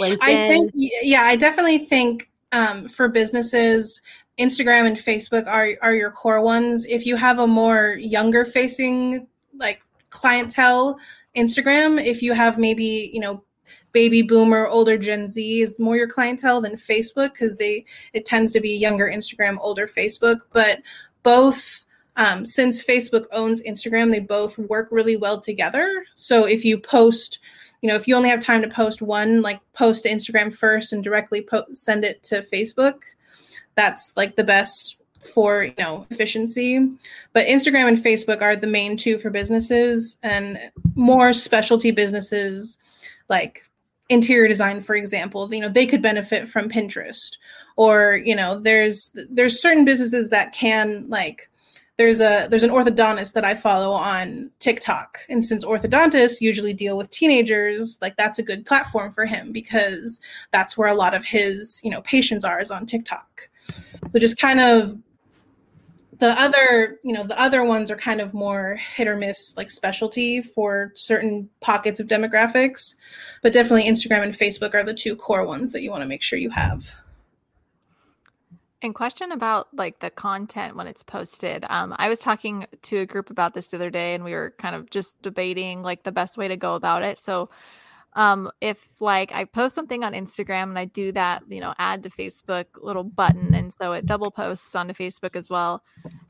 I 0.00 0.16
think 0.16 0.70
yeah, 0.74 1.22
I 1.22 1.36
definitely 1.36 1.78
think 1.78 2.30
um, 2.52 2.88
for 2.88 3.08
businesses 3.08 4.00
Instagram 4.38 4.86
and 4.86 4.96
Facebook 4.96 5.46
are 5.46 5.70
are 5.82 5.94
your 5.94 6.10
core 6.10 6.40
ones. 6.40 6.86
If 6.86 7.06
you 7.06 7.16
have 7.16 7.38
a 7.38 7.46
more 7.46 7.96
younger 8.00 8.44
facing 8.44 9.26
like 9.58 9.82
clientele, 10.10 10.98
Instagram, 11.36 12.02
if 12.04 12.22
you 12.22 12.32
have 12.32 12.58
maybe, 12.58 13.10
you 13.12 13.20
know, 13.20 13.42
baby 13.92 14.22
boomer, 14.22 14.66
older 14.66 14.96
Gen 14.96 15.28
Z 15.28 15.60
is 15.60 15.80
more 15.80 15.96
your 15.96 16.08
clientele 16.08 16.60
than 16.60 16.76
Facebook 16.76 17.32
because 17.34 17.56
they 17.56 17.84
it 18.12 18.26
tends 18.26 18.52
to 18.52 18.60
be 18.60 18.70
younger 18.70 19.10
Instagram, 19.10 19.56
older 19.60 19.86
Facebook. 19.86 20.40
But 20.52 20.82
both 21.22 21.84
um, 22.16 22.44
since 22.44 22.84
Facebook 22.84 23.26
owns 23.32 23.62
Instagram, 23.62 24.10
they 24.10 24.18
both 24.18 24.58
work 24.58 24.88
really 24.90 25.16
well 25.16 25.38
together. 25.38 26.04
So 26.14 26.46
if 26.46 26.64
you 26.64 26.78
post, 26.78 27.38
you 27.80 27.88
know, 27.88 27.94
if 27.94 28.08
you 28.08 28.16
only 28.16 28.28
have 28.28 28.40
time 28.40 28.60
to 28.62 28.68
post 28.68 29.00
one, 29.00 29.40
like 29.40 29.60
post 29.72 30.02
to 30.02 30.10
Instagram 30.10 30.52
first 30.52 30.92
and 30.92 31.02
directly 31.02 31.42
po- 31.42 31.66
send 31.72 32.04
it 32.04 32.22
to 32.24 32.42
Facebook 32.42 33.02
that's 33.78 34.12
like 34.16 34.34
the 34.34 34.44
best 34.44 34.98
for 35.34 35.64
you 35.64 35.74
know 35.78 36.06
efficiency. 36.10 36.78
But 37.32 37.46
instagram 37.46 37.88
and 37.88 37.96
facebook 37.96 38.42
are 38.42 38.56
the 38.56 38.66
main 38.66 38.96
two 38.96 39.18
for 39.18 39.30
businesses 39.30 40.18
and 40.22 40.58
more 40.94 41.32
specialty 41.32 41.92
businesses 41.92 42.78
like 43.28 43.62
interior 44.08 44.48
design 44.48 44.80
for 44.80 44.96
example 44.96 45.52
you 45.52 45.60
know 45.60 45.68
they 45.68 45.86
could 45.86 46.02
benefit 46.02 46.48
from 46.48 46.68
pinterest. 46.68 47.38
Or 47.76 48.20
you 48.24 48.34
know 48.34 48.58
there's 48.58 49.12
there's 49.30 49.62
certain 49.62 49.84
businesses 49.84 50.30
that 50.30 50.52
can 50.52 51.08
like 51.08 51.48
there's 51.98 52.20
a 52.20 52.46
there's 52.48 52.62
an 52.62 52.70
orthodontist 52.70 53.32
that 53.32 53.44
I 53.44 53.54
follow 53.54 53.90
on 53.90 54.52
TikTok. 54.60 55.18
And 55.28 55.44
since 55.44 55.64
orthodontists 55.64 56.40
usually 56.40 56.72
deal 56.72 56.96
with 56.96 57.10
teenagers, 57.10 57.98
like 58.00 58.16
that's 58.16 58.38
a 58.38 58.42
good 58.42 58.64
platform 58.64 59.10
for 59.10 59.26
him 59.26 59.52
because 59.52 60.20
that's 60.52 60.78
where 60.78 60.88
a 60.88 60.94
lot 60.94 61.14
of 61.14 61.24
his, 61.24 61.80
you 61.82 61.90
know, 61.90 62.00
patients 62.02 62.44
are 62.44 62.60
is 62.60 62.70
on 62.70 62.86
TikTok. 62.86 63.50
So 64.10 64.20
just 64.20 64.38
kind 64.38 64.60
of 64.60 64.96
the 66.20 66.40
other, 66.40 66.98
you 67.02 67.12
know, 67.12 67.24
the 67.24 67.40
other 67.40 67.64
ones 67.64 67.90
are 67.90 67.96
kind 67.96 68.20
of 68.20 68.32
more 68.32 68.76
hit 68.76 69.08
or 69.08 69.16
miss 69.16 69.56
like 69.56 69.70
specialty 69.70 70.40
for 70.40 70.92
certain 70.94 71.50
pockets 71.60 71.98
of 71.98 72.06
demographics. 72.06 72.94
But 73.42 73.52
definitely 73.52 73.90
Instagram 73.90 74.22
and 74.22 74.34
Facebook 74.34 74.74
are 74.74 74.84
the 74.84 74.94
two 74.94 75.16
core 75.16 75.44
ones 75.44 75.72
that 75.72 75.82
you 75.82 75.90
want 75.90 76.02
to 76.02 76.08
make 76.08 76.22
sure 76.22 76.38
you 76.38 76.50
have. 76.50 76.92
And 78.80 78.94
question 78.94 79.32
about 79.32 79.66
like 79.74 79.98
the 79.98 80.10
content 80.10 80.76
when 80.76 80.86
it's 80.86 81.02
posted. 81.02 81.64
Um, 81.68 81.94
I 81.98 82.08
was 82.08 82.20
talking 82.20 82.66
to 82.82 82.98
a 82.98 83.06
group 83.06 83.28
about 83.28 83.52
this 83.52 83.68
the 83.68 83.76
other 83.76 83.90
day, 83.90 84.14
and 84.14 84.22
we 84.22 84.32
were 84.32 84.54
kind 84.58 84.76
of 84.76 84.88
just 84.88 85.20
debating 85.20 85.82
like 85.82 86.04
the 86.04 86.12
best 86.12 86.38
way 86.38 86.46
to 86.46 86.56
go 86.56 86.76
about 86.76 87.02
it. 87.02 87.18
So, 87.18 87.50
um, 88.12 88.50
if 88.60 89.00
like 89.00 89.32
I 89.32 89.46
post 89.46 89.74
something 89.74 90.04
on 90.04 90.12
Instagram 90.12 90.64
and 90.64 90.78
I 90.78 90.84
do 90.84 91.10
that, 91.12 91.42
you 91.48 91.60
know, 91.60 91.74
add 91.78 92.04
to 92.04 92.08
Facebook 92.08 92.66
little 92.80 93.02
button, 93.02 93.52
and 93.52 93.72
so 93.72 93.94
it 93.94 94.06
double 94.06 94.30
posts 94.30 94.72
onto 94.76 94.94
Facebook 94.94 95.34
as 95.34 95.50
well. 95.50 95.82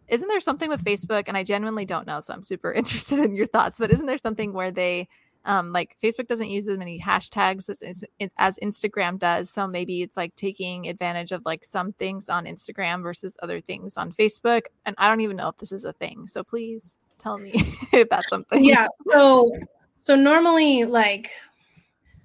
Isn't 0.09 0.29
there 0.29 0.41
something 0.41 0.71
with 0.71 0.83
Facebook? 0.83 1.25
And 1.29 1.37
I 1.37 1.45
genuinely 1.45 1.85
don't 1.85 2.07
know, 2.07 2.21
so 2.21 2.33
I'm 2.33 2.43
super 2.43 2.73
interested 2.75 3.19
in 3.19 3.37
your 3.37 3.47
thoughts. 3.47 3.79
But 3.79 3.91
isn't 3.93 4.07
there 4.07 4.17
something 4.17 4.55
where 4.55 4.71
they 4.71 5.09
um, 5.49 5.73
like 5.73 5.97
Facebook 6.01 6.29
doesn't 6.29 6.51
use 6.51 6.69
as 6.69 6.77
many 6.77 7.01
hashtags 7.01 7.71
as, 7.83 8.05
as 8.37 8.59
Instagram 8.63 9.19
does. 9.19 9.49
So 9.49 9.67
maybe 9.67 10.03
it's 10.03 10.17
like 10.17 10.37
taking 10.37 10.87
advantage 10.87 11.33
of 11.33 11.43
like 11.47 11.65
some 11.65 11.95
things 11.95 12.29
on 12.29 12.45
Instagram 12.45 13.03
versus 13.03 13.35
other 13.43 13.63
things 13.63 13.97
on 13.97 14.13
Facebook. 14.13 14.65
And 14.85 14.95
I 14.99 15.09
don't 15.09 15.23
even 15.23 15.39
know 15.39 15.49
if 15.49 15.57
this 15.57 15.73
is 15.73 15.87
a 15.87 15.95
thing. 15.95 16.27
So 16.27 16.45
please 16.45 16.99
tell 17.19 17.39
me 17.39 17.53
if 17.93 18.11
that's 18.11 18.29
something. 18.29 18.63
Yeah. 18.63 18.89
So 19.11 19.51
so 19.97 20.15
normally 20.15 20.85
like 20.85 21.31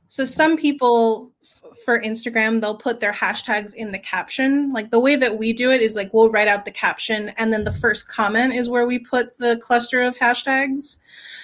so 0.08 0.26
some 0.26 0.58
people 0.58 1.32
f- 1.42 1.78
for 1.86 2.02
Instagram 2.02 2.60
they'll 2.60 2.76
put 2.76 3.00
their 3.00 3.14
hashtags 3.14 3.74
in 3.74 3.92
the 3.92 4.00
caption. 4.00 4.74
Like 4.74 4.92
the 4.92 5.00
way 5.00 5.16
that 5.16 5.38
we 5.38 5.54
do 5.54 5.72
it 5.72 5.82
is 5.82 5.96
like 5.96 6.14
we'll 6.14 6.30
write 6.30 6.50
out 6.50 6.66
the 6.66 6.72
caption 6.72 7.30
and 7.38 7.54
then 7.54 7.64
the 7.64 7.72
first 7.72 8.10
comment 8.10 8.54
is 8.54 8.70
where 8.70 8.86
we 8.86 9.00
put 9.00 9.38
the 9.38 9.56
cluster 9.64 10.02
of 10.02 10.14
hashtags. 10.18 10.98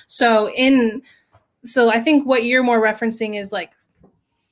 So 0.08 0.50
in 0.58 1.04
so 1.66 1.90
I 1.90 2.00
think 2.00 2.26
what 2.26 2.44
you're 2.44 2.64
more 2.64 2.82
referencing 2.82 3.40
is 3.40 3.52
like 3.52 3.74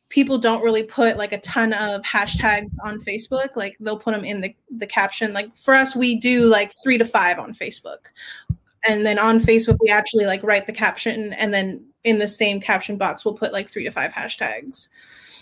people 0.10 0.38
don't 0.38 0.64
really 0.64 0.84
put 0.84 1.18
like 1.18 1.34
a 1.34 1.40
ton 1.40 1.74
of 1.74 2.02
hashtags 2.02 2.74
on 2.84 3.00
Facebook. 3.00 3.56
Like 3.56 3.76
they'll 3.80 4.00
put 4.00 4.14
them 4.14 4.24
in 4.24 4.42
the, 4.42 4.56
the 4.70 4.88
caption. 4.88 5.34
Like 5.34 5.56
for 5.56 5.74
us, 5.74 5.96
we 5.96 6.16
do 6.20 6.46
like 6.46 6.72
three 6.84 6.98
to 6.98 7.06
five 7.06 7.40
on 7.40 7.54
Facebook. 7.54 8.08
And 8.88 9.06
then 9.06 9.20
on 9.20 9.40
Facebook, 9.40 9.78
we 9.82 9.90
actually 9.90 10.26
like 10.26 10.44
write 10.44 10.66
the 10.66 10.74
caption 10.74 11.34
and 11.34 11.54
then 11.54 11.86
in 12.04 12.20
the 12.20 12.28
same 12.28 12.62
caption 12.62 12.98
box, 12.98 13.26
we'll 13.26 13.34
put 13.34 13.52
like 13.52 13.68
three 13.68 13.84
to 13.84 13.92
five 13.92 14.12
hashtags. 14.12 14.88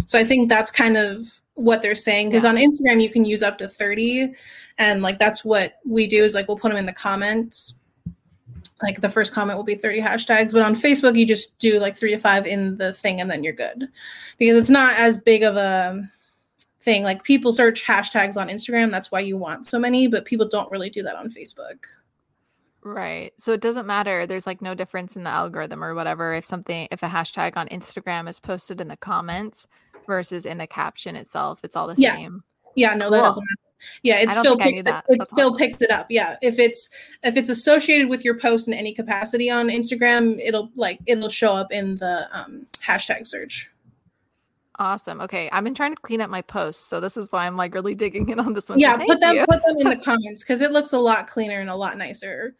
So 0.08 0.18
I 0.18 0.24
think 0.24 0.50
that's 0.50 0.72
kind 0.72 0.98
of 0.98 1.42
what 1.54 1.82
they're 1.82 1.96
saying 1.96 2.30
because 2.30 2.44
yeah. 2.44 2.50
on 2.50 2.58
Instagram 2.58 3.02
you 3.02 3.10
can 3.10 3.24
use 3.24 3.42
up 3.42 3.58
to 3.58 3.68
30 3.68 4.34
and 4.78 5.02
like 5.02 5.20
that's 5.20 5.46
what 5.46 5.80
we 5.86 6.06
do 6.06 6.22
is 6.22 6.36
like 6.36 6.50
we'll 6.50 6.58
put 6.58 6.68
them 6.68 6.78
in 6.78 6.86
the 6.86 6.92
comments 6.92 7.76
like 8.82 9.02
the 9.02 9.10
first 9.10 9.34
comment 9.34 9.58
will 9.58 9.64
be 9.64 9.76
30 9.76 10.02
hashtags 10.02 10.52
but 10.52 10.62
on 10.62 10.76
facebook 10.76 11.18
you 11.18 11.26
just 11.26 11.58
do 11.60 11.80
like 11.80 11.96
three 11.96 12.12
to 12.12 12.18
five 12.18 12.46
in 12.46 12.78
the 12.78 12.94
thing 12.94 13.22
and 13.22 13.30
then 13.30 13.44
you're 13.44 13.54
good. 13.54 13.88
Because 14.38 14.58
it's 14.58 14.70
not 14.70 14.96
as 14.98 15.18
big 15.18 15.44
of 15.44 15.56
a 15.56 16.10
thing. 16.82 17.04
Like 17.04 17.24
people 17.24 17.54
search 17.54 17.84
hashtags 17.84 18.38
on 18.38 18.50
instagram 18.50 18.92
that's 18.92 19.12
why 19.12 19.20
you 19.22 19.38
want 19.38 19.68
so 19.68 19.80
many 19.80 20.08
but 20.08 20.26
people 20.26 20.48
don't 20.48 20.72
really 20.72 20.90
do 20.90 21.04
that 21.04 21.16
on 21.16 21.30
facebook. 21.30 21.86
Right. 22.84 23.34
So 23.40 23.52
it 23.52 23.62
doesn't 23.62 23.88
matter. 23.88 24.28
There's 24.28 24.46
like 24.46 24.62
no 24.62 24.76
difference 24.76 25.16
in 25.16 25.24
the 25.24 25.32
algorithm 25.32 25.84
or 25.84 25.96
whatever. 25.96 26.36
If 26.36 26.46
something 26.46 26.88
if 26.92 27.02
a 27.02 27.08
hashtag 27.08 27.54
on 27.56 27.68
instagram 27.70 28.30
is 28.30 28.40
posted 28.40 28.82
in 28.82 28.90
the 28.90 28.98
comments 28.98 29.68
versus 30.06 30.46
in 30.46 30.60
the 30.60 30.68
caption 30.68 31.16
itself 31.16 31.62
it's 31.64 31.76
all 31.76 31.88
the 31.88 31.96
yeah. 31.98 32.16
same. 32.16 32.44
Yeah 32.76 32.94
no 32.94 33.10
that 33.10 33.22
doesn't 33.22 33.44
matter 33.44 33.66
yeah 34.04 34.20
it 34.20 34.32
still 34.32 34.58
picks 34.58 34.82
it, 34.82 34.88
it 35.08 35.24
still 35.24 35.50
awesome. 35.50 35.58
picks 35.58 35.82
it 35.82 35.92
up 35.92 36.08
yeah 36.10 36.36
if 36.42 36.60
it's 36.60 36.90
if 37.24 37.38
it's 37.38 37.50
associated 37.50 38.10
with 38.10 38.24
your 38.24 38.38
post 38.38 38.68
in 38.68 38.74
any 38.74 38.94
capacity 38.94 39.50
on 39.50 39.68
instagram 39.68 40.40
it'll 40.40 40.70
like 40.76 41.00
it'll 41.06 41.30
show 41.30 41.56
up 41.56 41.72
in 41.72 41.96
the 41.98 42.28
um, 42.32 42.66
hashtag 42.82 43.26
search 43.26 43.70
awesome 44.78 45.22
okay 45.22 45.50
i've 45.52 45.64
been 45.64 45.76
trying 45.76 45.96
to 45.96 46.02
clean 46.02 46.22
up 46.22 46.30
my 46.30 46.42
posts 46.42 46.86
so 46.86 47.00
this 47.00 47.16
is 47.18 47.32
why 47.32 47.46
i'm 47.48 47.56
like 47.56 47.74
really 47.74 47.96
digging 47.96 48.28
in 48.30 48.40
on 48.40 48.54
this 48.54 48.70
one 48.70 48.78
yeah 48.78 48.98
so 48.98 49.06
put 49.06 49.22
them 49.22 49.36
you. 49.36 49.46
put 49.48 49.64
them 49.64 49.78
in 49.78 49.90
the 49.90 49.96
comments 50.06 50.44
because 50.44 50.62
it 50.62 50.72
looks 50.72 50.94
a 50.94 51.00
lot 51.00 51.28
cleaner 51.28 51.60
and 51.60 51.70
a 51.70 51.76
lot 51.76 51.98
nicer 51.98 52.56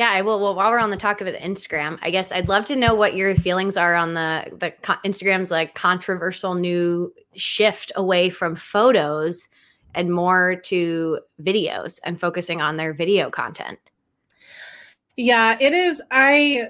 yeah, 0.00 0.12
I 0.12 0.22
will. 0.22 0.40
Well, 0.40 0.54
while 0.54 0.70
we're 0.70 0.78
on 0.78 0.88
the 0.88 0.96
talk 0.96 1.20
of 1.20 1.26
it, 1.26 1.38
Instagram, 1.42 1.98
I 2.00 2.10
guess 2.10 2.32
I'd 2.32 2.48
love 2.48 2.64
to 2.66 2.76
know 2.76 2.94
what 2.94 3.16
your 3.16 3.34
feelings 3.34 3.76
are 3.76 3.94
on 3.94 4.14
the 4.14 4.46
the 4.50 4.72
Instagram's 5.04 5.50
like 5.50 5.74
controversial 5.74 6.54
new 6.54 7.12
shift 7.34 7.92
away 7.96 8.30
from 8.30 8.56
photos 8.56 9.48
and 9.94 10.12
more 10.12 10.56
to 10.56 11.20
videos 11.42 12.00
and 12.04 12.20
focusing 12.20 12.60
on 12.60 12.76
their 12.76 12.92
video 12.92 13.30
content. 13.30 13.78
Yeah, 15.16 15.56
it 15.60 15.72
is. 15.72 16.02
I 16.10 16.68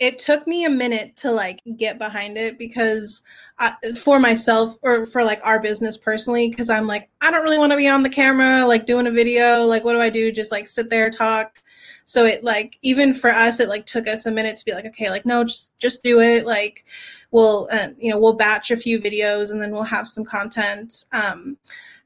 it 0.00 0.18
took 0.18 0.46
me 0.46 0.64
a 0.64 0.70
minute 0.70 1.14
to 1.14 1.30
like 1.30 1.60
get 1.76 1.98
behind 1.98 2.38
it 2.38 2.58
because 2.58 3.22
I, 3.58 3.74
for 3.96 4.18
myself 4.18 4.76
or 4.80 5.04
for 5.04 5.22
like 5.22 5.40
our 5.44 5.60
business 5.60 5.96
personally 5.96 6.48
because 6.48 6.70
i'm 6.70 6.86
like 6.86 7.10
i 7.20 7.30
don't 7.30 7.44
really 7.44 7.58
want 7.58 7.72
to 7.72 7.76
be 7.76 7.86
on 7.86 8.02
the 8.02 8.08
camera 8.08 8.66
like 8.66 8.86
doing 8.86 9.06
a 9.06 9.10
video 9.10 9.66
like 9.66 9.84
what 9.84 9.92
do 9.92 10.00
i 10.00 10.10
do 10.10 10.32
just 10.32 10.50
like 10.50 10.66
sit 10.66 10.88
there 10.88 11.10
talk 11.10 11.62
so 12.06 12.24
it 12.24 12.42
like 12.42 12.78
even 12.82 13.12
for 13.12 13.30
us 13.30 13.60
it 13.60 13.68
like 13.68 13.84
took 13.84 14.08
us 14.08 14.24
a 14.26 14.30
minute 14.30 14.56
to 14.56 14.64
be 14.64 14.72
like 14.72 14.86
okay 14.86 15.10
like 15.10 15.26
no 15.26 15.44
just 15.44 15.78
just 15.78 16.02
do 16.02 16.20
it 16.20 16.46
like 16.46 16.84
we'll 17.30 17.68
uh, 17.70 17.88
you 17.98 18.10
know 18.10 18.18
we'll 18.18 18.32
batch 18.32 18.70
a 18.70 18.76
few 18.76 18.98
videos 18.98 19.52
and 19.52 19.60
then 19.60 19.70
we'll 19.70 19.82
have 19.82 20.08
some 20.08 20.24
content 20.24 21.04
um 21.12 21.58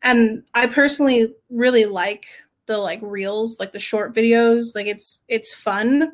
and 0.04 0.44
i 0.54 0.66
personally 0.66 1.34
really 1.50 1.84
like 1.84 2.26
the 2.66 2.78
like 2.78 3.00
reels 3.02 3.58
like 3.58 3.72
the 3.72 3.80
short 3.80 4.14
videos. 4.14 4.74
Like 4.74 4.86
it's 4.86 5.22
it's 5.28 5.52
fun 5.52 6.12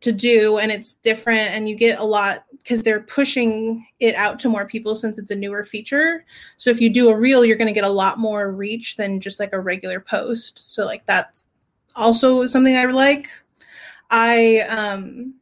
to 0.00 0.12
do 0.12 0.56
and 0.58 0.72
it's 0.72 0.96
different 0.96 1.50
and 1.50 1.68
you 1.68 1.74
get 1.74 1.98
a 1.98 2.04
lot 2.04 2.44
because 2.58 2.82
they're 2.82 3.02
pushing 3.02 3.86
it 3.98 4.14
out 4.14 4.40
to 4.40 4.48
more 4.48 4.66
people 4.66 4.94
since 4.94 5.18
it's 5.18 5.30
a 5.30 5.36
newer 5.36 5.64
feature. 5.64 6.24
So 6.56 6.70
if 6.70 6.80
you 6.80 6.90
do 6.90 7.10
a 7.10 7.16
reel 7.16 7.44
you're 7.44 7.58
going 7.58 7.66
to 7.66 7.74
get 7.74 7.84
a 7.84 7.88
lot 7.88 8.18
more 8.18 8.52
reach 8.52 8.96
than 8.96 9.20
just 9.20 9.38
like 9.38 9.52
a 9.52 9.60
regular 9.60 10.00
post. 10.00 10.58
So 10.72 10.84
like 10.84 11.04
that's 11.06 11.46
also 11.96 12.46
something 12.46 12.76
i 12.76 12.84
like. 12.84 13.28
I 14.10 14.60
um 14.60 15.34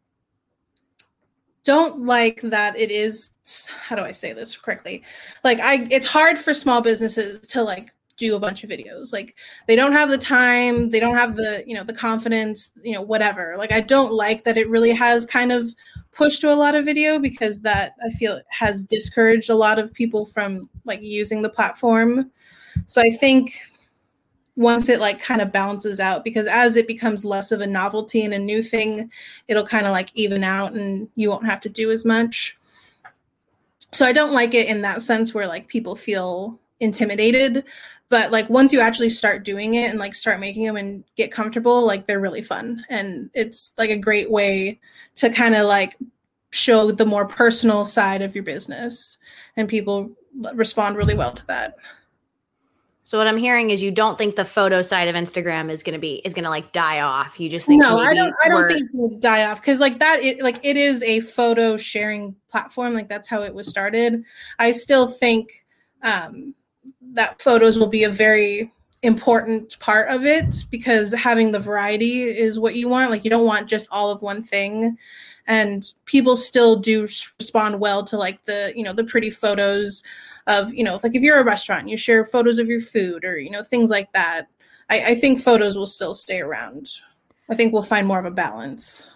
don't 1.64 2.04
like 2.04 2.40
that 2.42 2.78
it 2.78 2.90
is 2.90 3.30
how 3.68 3.96
do 3.96 4.02
I 4.02 4.12
say 4.12 4.32
this 4.32 4.56
correctly? 4.56 5.02
Like 5.44 5.60
I 5.60 5.86
it's 5.90 6.06
hard 6.06 6.38
for 6.38 6.54
small 6.54 6.80
businesses 6.80 7.46
to 7.48 7.62
like 7.62 7.92
do 8.18 8.36
a 8.36 8.40
bunch 8.40 8.64
of 8.64 8.70
videos. 8.70 9.12
Like 9.12 9.36
they 9.66 9.76
don't 9.76 9.92
have 9.92 10.10
the 10.10 10.18
time, 10.18 10.90
they 10.90 11.00
don't 11.00 11.14
have 11.14 11.36
the, 11.36 11.62
you 11.66 11.74
know, 11.74 11.84
the 11.84 11.94
confidence, 11.94 12.72
you 12.82 12.92
know, 12.92 13.00
whatever. 13.00 13.54
Like 13.56 13.72
I 13.72 13.80
don't 13.80 14.12
like 14.12 14.44
that 14.44 14.58
it 14.58 14.68
really 14.68 14.92
has 14.92 15.24
kind 15.24 15.52
of 15.52 15.74
pushed 16.12 16.40
to 16.42 16.52
a 16.52 16.56
lot 16.56 16.74
of 16.74 16.84
video 16.84 17.18
because 17.18 17.60
that 17.60 17.94
I 18.04 18.10
feel 18.16 18.40
has 18.50 18.82
discouraged 18.82 19.48
a 19.48 19.54
lot 19.54 19.78
of 19.78 19.94
people 19.94 20.26
from 20.26 20.68
like 20.84 21.00
using 21.00 21.42
the 21.42 21.48
platform. 21.48 22.30
So 22.86 23.00
I 23.00 23.10
think 23.10 23.54
once 24.56 24.88
it 24.88 24.98
like 24.98 25.22
kind 25.22 25.40
of 25.40 25.52
balances 25.52 26.00
out 26.00 26.24
because 26.24 26.48
as 26.48 26.74
it 26.74 26.88
becomes 26.88 27.24
less 27.24 27.52
of 27.52 27.60
a 27.60 27.66
novelty 27.66 28.24
and 28.24 28.34
a 28.34 28.38
new 28.38 28.60
thing 28.60 29.08
it'll 29.46 29.64
kind 29.64 29.86
of 29.86 29.92
like 29.92 30.10
even 30.14 30.42
out 30.42 30.72
and 30.72 31.08
you 31.14 31.30
won't 31.30 31.46
have 31.46 31.60
to 31.60 31.68
do 31.68 31.92
as 31.92 32.04
much 32.04 32.57
so 33.98 34.06
i 34.06 34.12
don't 34.12 34.32
like 34.32 34.54
it 34.54 34.68
in 34.68 34.82
that 34.82 35.02
sense 35.02 35.34
where 35.34 35.46
like 35.46 35.68
people 35.68 35.94
feel 35.94 36.58
intimidated 36.80 37.64
but 38.08 38.32
like 38.32 38.48
once 38.48 38.72
you 38.72 38.80
actually 38.80 39.10
start 39.10 39.44
doing 39.44 39.74
it 39.74 39.90
and 39.90 39.98
like 39.98 40.14
start 40.14 40.40
making 40.40 40.64
them 40.64 40.76
and 40.76 41.04
get 41.16 41.30
comfortable 41.30 41.84
like 41.84 42.06
they're 42.06 42.20
really 42.20 42.42
fun. 42.42 42.84
And 42.88 43.30
it's 43.34 43.74
like 43.76 43.90
a 43.90 43.96
great 43.96 44.30
way 44.30 44.80
to 45.16 45.30
kind 45.30 45.54
of 45.54 45.66
like 45.66 45.96
show 46.50 46.90
the 46.90 47.04
more 47.04 47.26
personal 47.26 47.84
side 47.84 48.22
of 48.22 48.34
your 48.34 48.44
business 48.44 49.18
and 49.56 49.68
people 49.68 50.10
respond 50.54 50.96
really 50.96 51.14
well 51.14 51.32
to 51.32 51.46
that 51.46 51.76
so 53.08 53.16
what 53.16 53.26
I'm 53.26 53.38
hearing 53.38 53.70
is 53.70 53.80
you 53.80 53.90
don't 53.90 54.18
think 54.18 54.36
the 54.36 54.44
photo 54.44 54.82
side 54.82 55.08
of 55.08 55.14
Instagram 55.14 55.70
is 55.70 55.82
gonna 55.82 55.98
be 55.98 56.16
is 56.26 56.34
gonna 56.34 56.50
like 56.50 56.72
die 56.72 57.00
off. 57.00 57.40
You 57.40 57.48
just 57.48 57.66
think 57.66 57.80
no, 57.80 57.96
I 57.96 58.12
don't. 58.12 58.34
I 58.44 58.50
don't 58.50 58.66
think 58.66 58.82
it 58.82 58.94
will 58.94 59.18
die 59.18 59.50
off 59.50 59.62
because 59.62 59.80
like 59.80 59.98
that, 60.00 60.20
it 60.22 60.42
like 60.42 60.62
it 60.62 60.76
is 60.76 61.02
a 61.02 61.20
photo 61.20 61.78
sharing 61.78 62.36
platform. 62.50 62.92
Like 62.92 63.08
that's 63.08 63.26
how 63.26 63.40
it 63.40 63.54
was 63.54 63.66
started. 63.66 64.24
I 64.58 64.72
still 64.72 65.08
think 65.08 65.64
um, 66.02 66.54
that 67.14 67.40
photos 67.40 67.78
will 67.78 67.86
be 67.86 68.04
a 68.04 68.10
very 68.10 68.70
important 69.02 69.78
part 69.78 70.10
of 70.10 70.26
it 70.26 70.66
because 70.70 71.14
having 71.14 71.50
the 71.50 71.60
variety 71.60 72.24
is 72.24 72.58
what 72.58 72.74
you 72.74 72.90
want. 72.90 73.10
Like 73.10 73.24
you 73.24 73.30
don't 73.30 73.46
want 73.46 73.70
just 73.70 73.88
all 73.90 74.10
of 74.10 74.20
one 74.20 74.42
thing 74.42 74.98
and 75.48 75.92
people 76.04 76.36
still 76.36 76.76
do 76.76 77.02
respond 77.40 77.80
well 77.80 78.04
to 78.04 78.16
like 78.16 78.44
the 78.44 78.72
you 78.76 78.84
know 78.84 78.92
the 78.92 79.02
pretty 79.02 79.30
photos 79.30 80.02
of 80.46 80.72
you 80.72 80.84
know 80.84 81.00
like 81.02 81.14
if 81.14 81.22
you're 81.22 81.40
a 81.40 81.44
restaurant 81.44 81.88
you 81.88 81.96
share 81.96 82.24
photos 82.24 82.58
of 82.58 82.68
your 82.68 82.80
food 82.80 83.24
or 83.24 83.38
you 83.38 83.50
know 83.50 83.62
things 83.62 83.90
like 83.90 84.12
that. 84.12 84.46
I, 84.90 85.08
I 85.08 85.14
think 85.16 85.42
photos 85.42 85.76
will 85.76 85.86
still 85.86 86.14
stay 86.14 86.40
around. 86.40 86.88
I 87.50 87.54
think 87.54 87.74
we'll 87.74 87.82
find 87.82 88.06
more 88.06 88.18
of 88.18 88.24
a 88.24 88.30
balance. 88.30 89.06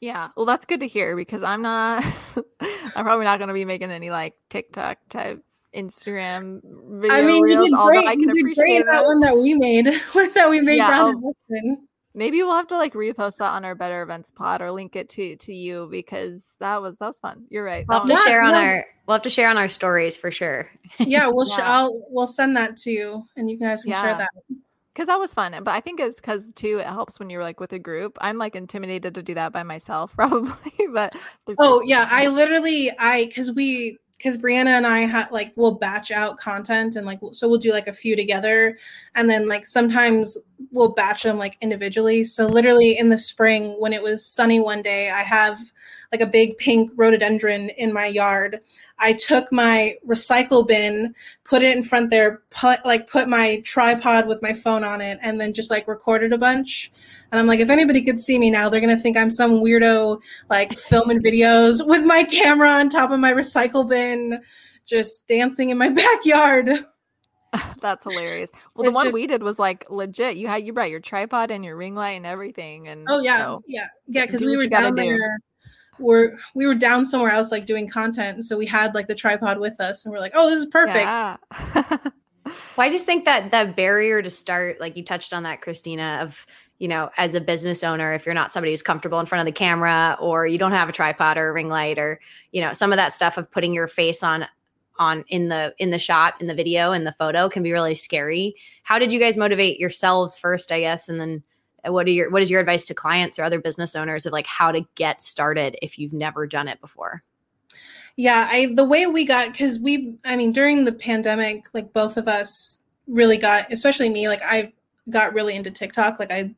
Yeah. 0.00 0.30
Well 0.36 0.46
that's 0.46 0.64
good 0.64 0.80
to 0.80 0.88
hear 0.88 1.14
because 1.14 1.42
i'm 1.42 1.60
not 1.60 2.02
i'm 2.96 3.04
probably 3.04 3.26
not 3.26 3.38
going 3.38 3.48
to 3.48 3.54
be 3.54 3.64
making 3.64 3.90
any 3.90 4.10
like 4.10 4.34
tiktok 4.48 4.98
type 5.10 5.44
Instagram 5.74 6.60
video 7.00 7.16
I 7.16 7.22
mean, 7.22 7.42
reels, 7.42 7.66
you 7.66 7.70
did 7.70 7.86
great. 7.86 8.06
I 8.06 8.12
you 8.12 8.30
did 8.30 8.54
great 8.54 8.84
that 8.86 9.04
one 9.04 9.18
that 9.20 9.36
we 9.36 9.54
made, 9.54 9.86
that 10.34 10.48
we 10.48 10.60
made 10.60 10.76
yeah, 10.76 11.12
Maybe 12.16 12.42
we'll 12.42 12.54
have 12.54 12.68
to 12.68 12.76
like 12.76 12.94
repost 12.94 13.38
that 13.38 13.50
on 13.50 13.64
our 13.64 13.74
Better 13.74 14.02
Events 14.02 14.30
pod 14.30 14.62
or 14.62 14.70
link 14.70 14.94
it 14.94 15.08
to 15.10 15.36
to 15.36 15.52
you 15.52 15.88
because 15.90 16.54
that 16.60 16.80
was 16.80 16.96
that 16.98 17.06
was 17.06 17.18
fun. 17.18 17.46
You're 17.50 17.64
right. 17.64 17.84
We'll 17.88 18.00
have 18.00 18.08
to 18.08 18.16
share 18.16 18.42
on 18.42 18.54
our 18.54 18.86
we'll 19.06 19.16
have 19.16 19.22
to 19.22 19.30
share 19.30 19.50
on 19.50 19.58
our 19.58 19.68
stories 19.68 20.16
for 20.16 20.30
sure. 20.30 20.70
yeah, 20.98 21.26
we'll 21.26 21.48
yeah. 21.50 21.56
Sh- 21.56 21.62
I'll 21.62 22.06
we'll 22.10 22.28
send 22.28 22.56
that 22.56 22.76
to 22.78 22.90
you 22.90 23.26
and 23.36 23.50
you 23.50 23.58
guys 23.58 23.82
can 23.82 23.90
yeah. 23.90 24.02
share 24.02 24.18
that. 24.18 24.58
Cause 24.94 25.08
that 25.08 25.18
was 25.18 25.34
fun, 25.34 25.56
but 25.64 25.72
I 25.72 25.80
think 25.80 25.98
it's 25.98 26.20
because 26.20 26.52
too 26.52 26.78
it 26.78 26.86
helps 26.86 27.18
when 27.18 27.28
you're 27.28 27.42
like 27.42 27.58
with 27.58 27.72
a 27.72 27.80
group. 27.80 28.16
I'm 28.20 28.38
like 28.38 28.54
intimidated 28.54 29.14
to 29.14 29.24
do 29.24 29.34
that 29.34 29.52
by 29.52 29.64
myself, 29.64 30.12
probably. 30.16 30.72
but 30.92 31.16
oh 31.58 31.82
yeah, 31.84 32.06
I 32.08 32.26
literally 32.28 32.92
I 32.96 33.24
because 33.24 33.50
we 33.50 33.98
because 34.16 34.38
Brianna 34.38 34.68
and 34.68 34.86
I 34.86 35.00
had 35.00 35.32
like 35.32 35.52
we'll 35.56 35.72
batch 35.72 36.12
out 36.12 36.38
content 36.38 36.94
and 36.94 37.04
like 37.04 37.18
so 37.32 37.48
we'll 37.48 37.58
do 37.58 37.72
like 37.72 37.88
a 37.88 37.92
few 37.92 38.14
together, 38.14 38.78
and 39.16 39.28
then 39.28 39.48
like 39.48 39.66
sometimes 39.66 40.38
we'll 40.72 40.92
batch 40.92 41.22
them 41.22 41.38
like 41.38 41.56
individually. 41.60 42.24
So 42.24 42.46
literally 42.46 42.96
in 42.98 43.08
the 43.08 43.18
spring 43.18 43.76
when 43.78 43.92
it 43.92 44.02
was 44.02 44.24
sunny 44.24 44.60
one 44.60 44.82
day, 44.82 45.10
I 45.10 45.22
have 45.22 45.58
like 46.12 46.20
a 46.20 46.26
big 46.26 46.56
pink 46.58 46.92
rhododendron 46.94 47.70
in 47.70 47.92
my 47.92 48.06
yard. 48.06 48.60
I 48.98 49.14
took 49.14 49.50
my 49.50 49.96
recycle 50.06 50.66
bin, 50.66 51.14
put 51.42 51.62
it 51.62 51.76
in 51.76 51.82
front 51.82 52.10
there, 52.10 52.42
put 52.50 52.84
like 52.86 53.08
put 53.08 53.28
my 53.28 53.60
tripod 53.64 54.28
with 54.28 54.40
my 54.40 54.52
phone 54.52 54.84
on 54.84 55.00
it, 55.00 55.18
and 55.22 55.40
then 55.40 55.52
just 55.52 55.70
like 55.70 55.88
recorded 55.88 56.32
a 56.32 56.38
bunch. 56.38 56.92
And 57.32 57.40
I'm 57.40 57.46
like, 57.46 57.60
if 57.60 57.70
anybody 57.70 58.02
could 58.02 58.18
see 58.18 58.38
me 58.38 58.50
now, 58.50 58.68
they're 58.68 58.80
gonna 58.80 58.96
think 58.96 59.16
I'm 59.16 59.30
some 59.30 59.60
weirdo 59.60 60.20
like 60.50 60.72
filming 60.78 61.22
videos 61.22 61.84
with 61.84 62.04
my 62.04 62.22
camera 62.24 62.70
on 62.70 62.88
top 62.88 63.10
of 63.10 63.18
my 63.18 63.32
recycle 63.32 63.88
bin, 63.88 64.40
just 64.86 65.26
dancing 65.26 65.70
in 65.70 65.78
my 65.78 65.88
backyard. 65.90 66.86
That's 67.80 68.04
hilarious. 68.04 68.50
Well, 68.74 68.86
it's 68.86 68.92
the 68.92 68.94
one 68.94 69.06
just, 69.06 69.14
we 69.14 69.26
did 69.26 69.42
was 69.42 69.58
like 69.58 69.86
legit. 69.90 70.36
You 70.36 70.48
had 70.48 70.64
you 70.64 70.72
brought 70.72 70.90
your 70.90 71.00
tripod 71.00 71.50
and 71.50 71.64
your 71.64 71.76
ring 71.76 71.94
light 71.94 72.12
and 72.12 72.26
everything. 72.26 72.88
And 72.88 73.06
oh 73.08 73.20
yeah, 73.20 73.38
so 73.38 73.62
yeah, 73.66 73.88
yeah. 74.06 74.26
Because 74.26 74.42
we 74.42 74.56
were 74.56 74.66
down 74.66 74.94
there. 74.94 75.38
We're 75.98 76.36
we 76.54 76.66
were 76.66 76.74
down 76.74 77.06
somewhere 77.06 77.30
else 77.30 77.52
like 77.52 77.66
doing 77.66 77.88
content, 77.88 78.34
and 78.34 78.44
so 78.44 78.56
we 78.56 78.66
had 78.66 78.94
like 78.94 79.06
the 79.06 79.14
tripod 79.14 79.60
with 79.60 79.80
us, 79.80 80.04
and 80.04 80.12
we're 80.12 80.18
like, 80.18 80.32
oh, 80.34 80.50
this 80.50 80.60
is 80.60 80.66
perfect. 80.66 80.96
Yeah. 80.96 81.36
well, 81.74 82.54
I 82.78 82.90
just 82.90 83.06
think 83.06 83.24
that 83.26 83.52
that 83.52 83.76
barrier 83.76 84.20
to 84.20 84.30
start, 84.30 84.80
like 84.80 84.96
you 84.96 85.04
touched 85.04 85.32
on 85.32 85.44
that, 85.44 85.62
Christina, 85.62 86.18
of 86.22 86.46
you 86.78 86.88
know, 86.88 87.10
as 87.16 87.36
a 87.36 87.40
business 87.40 87.84
owner, 87.84 88.12
if 88.12 88.26
you're 88.26 88.34
not 88.34 88.50
somebody 88.50 88.72
who's 88.72 88.82
comfortable 88.82 89.20
in 89.20 89.26
front 89.26 89.40
of 89.40 89.46
the 89.46 89.56
camera, 89.56 90.16
or 90.20 90.48
you 90.48 90.58
don't 90.58 90.72
have 90.72 90.88
a 90.88 90.92
tripod 90.92 91.36
or 91.36 91.50
a 91.50 91.52
ring 91.52 91.68
light, 91.68 91.98
or 91.98 92.18
you 92.50 92.60
know, 92.60 92.72
some 92.72 92.92
of 92.92 92.96
that 92.96 93.12
stuff 93.12 93.38
of 93.38 93.48
putting 93.48 93.72
your 93.72 93.86
face 93.86 94.24
on 94.24 94.46
on 94.98 95.24
in 95.28 95.48
the 95.48 95.74
in 95.78 95.90
the 95.90 95.98
shot 95.98 96.34
in 96.40 96.46
the 96.46 96.54
video 96.54 96.92
in 96.92 97.04
the 97.04 97.12
photo 97.12 97.48
can 97.48 97.62
be 97.62 97.72
really 97.72 97.94
scary. 97.94 98.54
How 98.82 98.98
did 98.98 99.12
you 99.12 99.20
guys 99.20 99.36
motivate 99.36 99.80
yourselves 99.80 100.36
first 100.36 100.70
i 100.72 100.80
guess? 100.80 101.08
And 101.08 101.20
then 101.20 101.42
uh, 101.86 101.92
what 101.92 102.06
are 102.06 102.10
your 102.10 102.30
what 102.30 102.42
is 102.42 102.50
your 102.50 102.60
advice 102.60 102.86
to 102.86 102.94
clients 102.94 103.38
or 103.38 103.42
other 103.42 103.60
business 103.60 103.96
owners 103.96 104.26
of 104.26 104.32
like 104.32 104.46
how 104.46 104.72
to 104.72 104.86
get 104.94 105.22
started 105.22 105.76
if 105.82 105.98
you've 105.98 106.12
never 106.12 106.46
done 106.46 106.68
it 106.68 106.80
before? 106.80 107.22
Yeah 108.16 108.46
i 108.50 108.72
the 108.74 108.84
way 108.84 109.06
we 109.06 109.24
got 109.24 109.52
because 109.52 109.78
we 109.78 110.14
i 110.24 110.36
mean 110.36 110.52
during 110.52 110.84
the 110.84 110.92
pandemic 110.92 111.66
like 111.74 111.92
both 111.92 112.16
of 112.16 112.28
us 112.28 112.80
really 113.06 113.36
got 113.36 113.72
especially 113.72 114.08
me 114.08 114.28
like 114.28 114.40
i 114.44 114.72
got 115.10 115.34
really 115.34 115.54
into 115.54 115.70
tiktok. 115.70 116.18
Like 116.18 116.30
i 116.30 116.54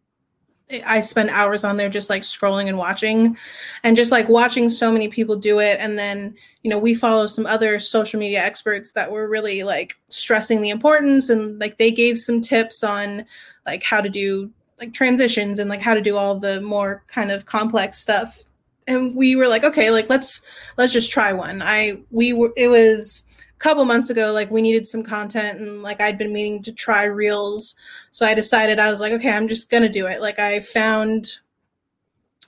I 0.85 1.01
spend 1.01 1.31
hours 1.31 1.63
on 1.63 1.77
there 1.77 1.89
just 1.89 2.11
like 2.11 2.23
scrolling 2.23 2.69
and 2.69 2.77
watching 2.77 3.37
and 3.85 3.97
just 3.97 4.11
like 4.11 4.29
watching 4.29 4.69
so 4.69 4.91
many 4.91 5.07
people 5.07 5.37
do 5.37 5.61
it. 5.61 5.79
And 5.79 5.97
then, 5.97 6.35
you 6.63 6.71
know, 6.71 6.79
we 6.79 6.93
follow 6.93 7.29
some 7.29 7.47
other 7.47 7.79
social 7.79 8.19
media 8.19 8.43
experts 8.43 8.93
that 8.93 9.13
were 9.13 9.29
really 9.29 9.63
like 9.63 9.97
stressing 10.09 10.63
the 10.63 10.71
importance 10.71 11.31
and 11.31 11.61
like 11.61 11.79
they 11.79 11.93
gave 11.93 12.19
some 12.19 12.41
tips 12.41 12.83
on 12.83 13.25
like 13.65 13.85
how 13.85 14.01
to 14.01 14.09
do 14.09 14.51
like 14.81 14.93
transitions 14.93 15.61
and 15.61 15.71
like 15.71 15.81
how 15.81 15.95
to 15.95 16.01
do 16.01 16.17
all 16.17 16.39
the 16.39 16.61
more 16.63 17.05
kind 17.07 17.31
of 17.31 17.47
complex 17.47 17.99
stuff. 17.99 18.43
And 18.89 19.15
we 19.15 19.37
were 19.37 19.49
like, 19.49 19.65
okay, 19.65 19.91
like 19.91 20.11
let's 20.11 20.43
let's 20.77 20.93
just 20.93 21.13
try 21.13 21.33
one. 21.33 21.63
I 21.63 21.99
we 22.11 22.33
were 22.33 22.53
it 22.57 22.69
was 22.69 23.23
couple 23.59 23.85
months 23.85 24.11
ago 24.11 24.33
like 24.33 24.51
we 24.51 24.61
needed 24.61 24.87
some 24.87 25.03
content 25.03 25.59
and 25.59 25.83
like 25.83 26.01
I'd 26.01 26.19
been 26.19 26.33
meaning 26.33 26.63
to 26.63 26.73
try 26.73 27.05
reels. 27.05 27.75
So 28.11 28.27
I 28.27 28.35
decided 28.35 28.79
I 28.79 28.91
was 28.91 29.01
like, 29.01 29.13
okay, 29.13 29.31
I'm 29.31 29.49
just 29.49 29.71
going 29.71 29.83
to 29.83 29.89
do 29.89 30.07
it. 30.07 30.21
Like 30.21 30.39
I 30.39 30.61
found 30.61 31.39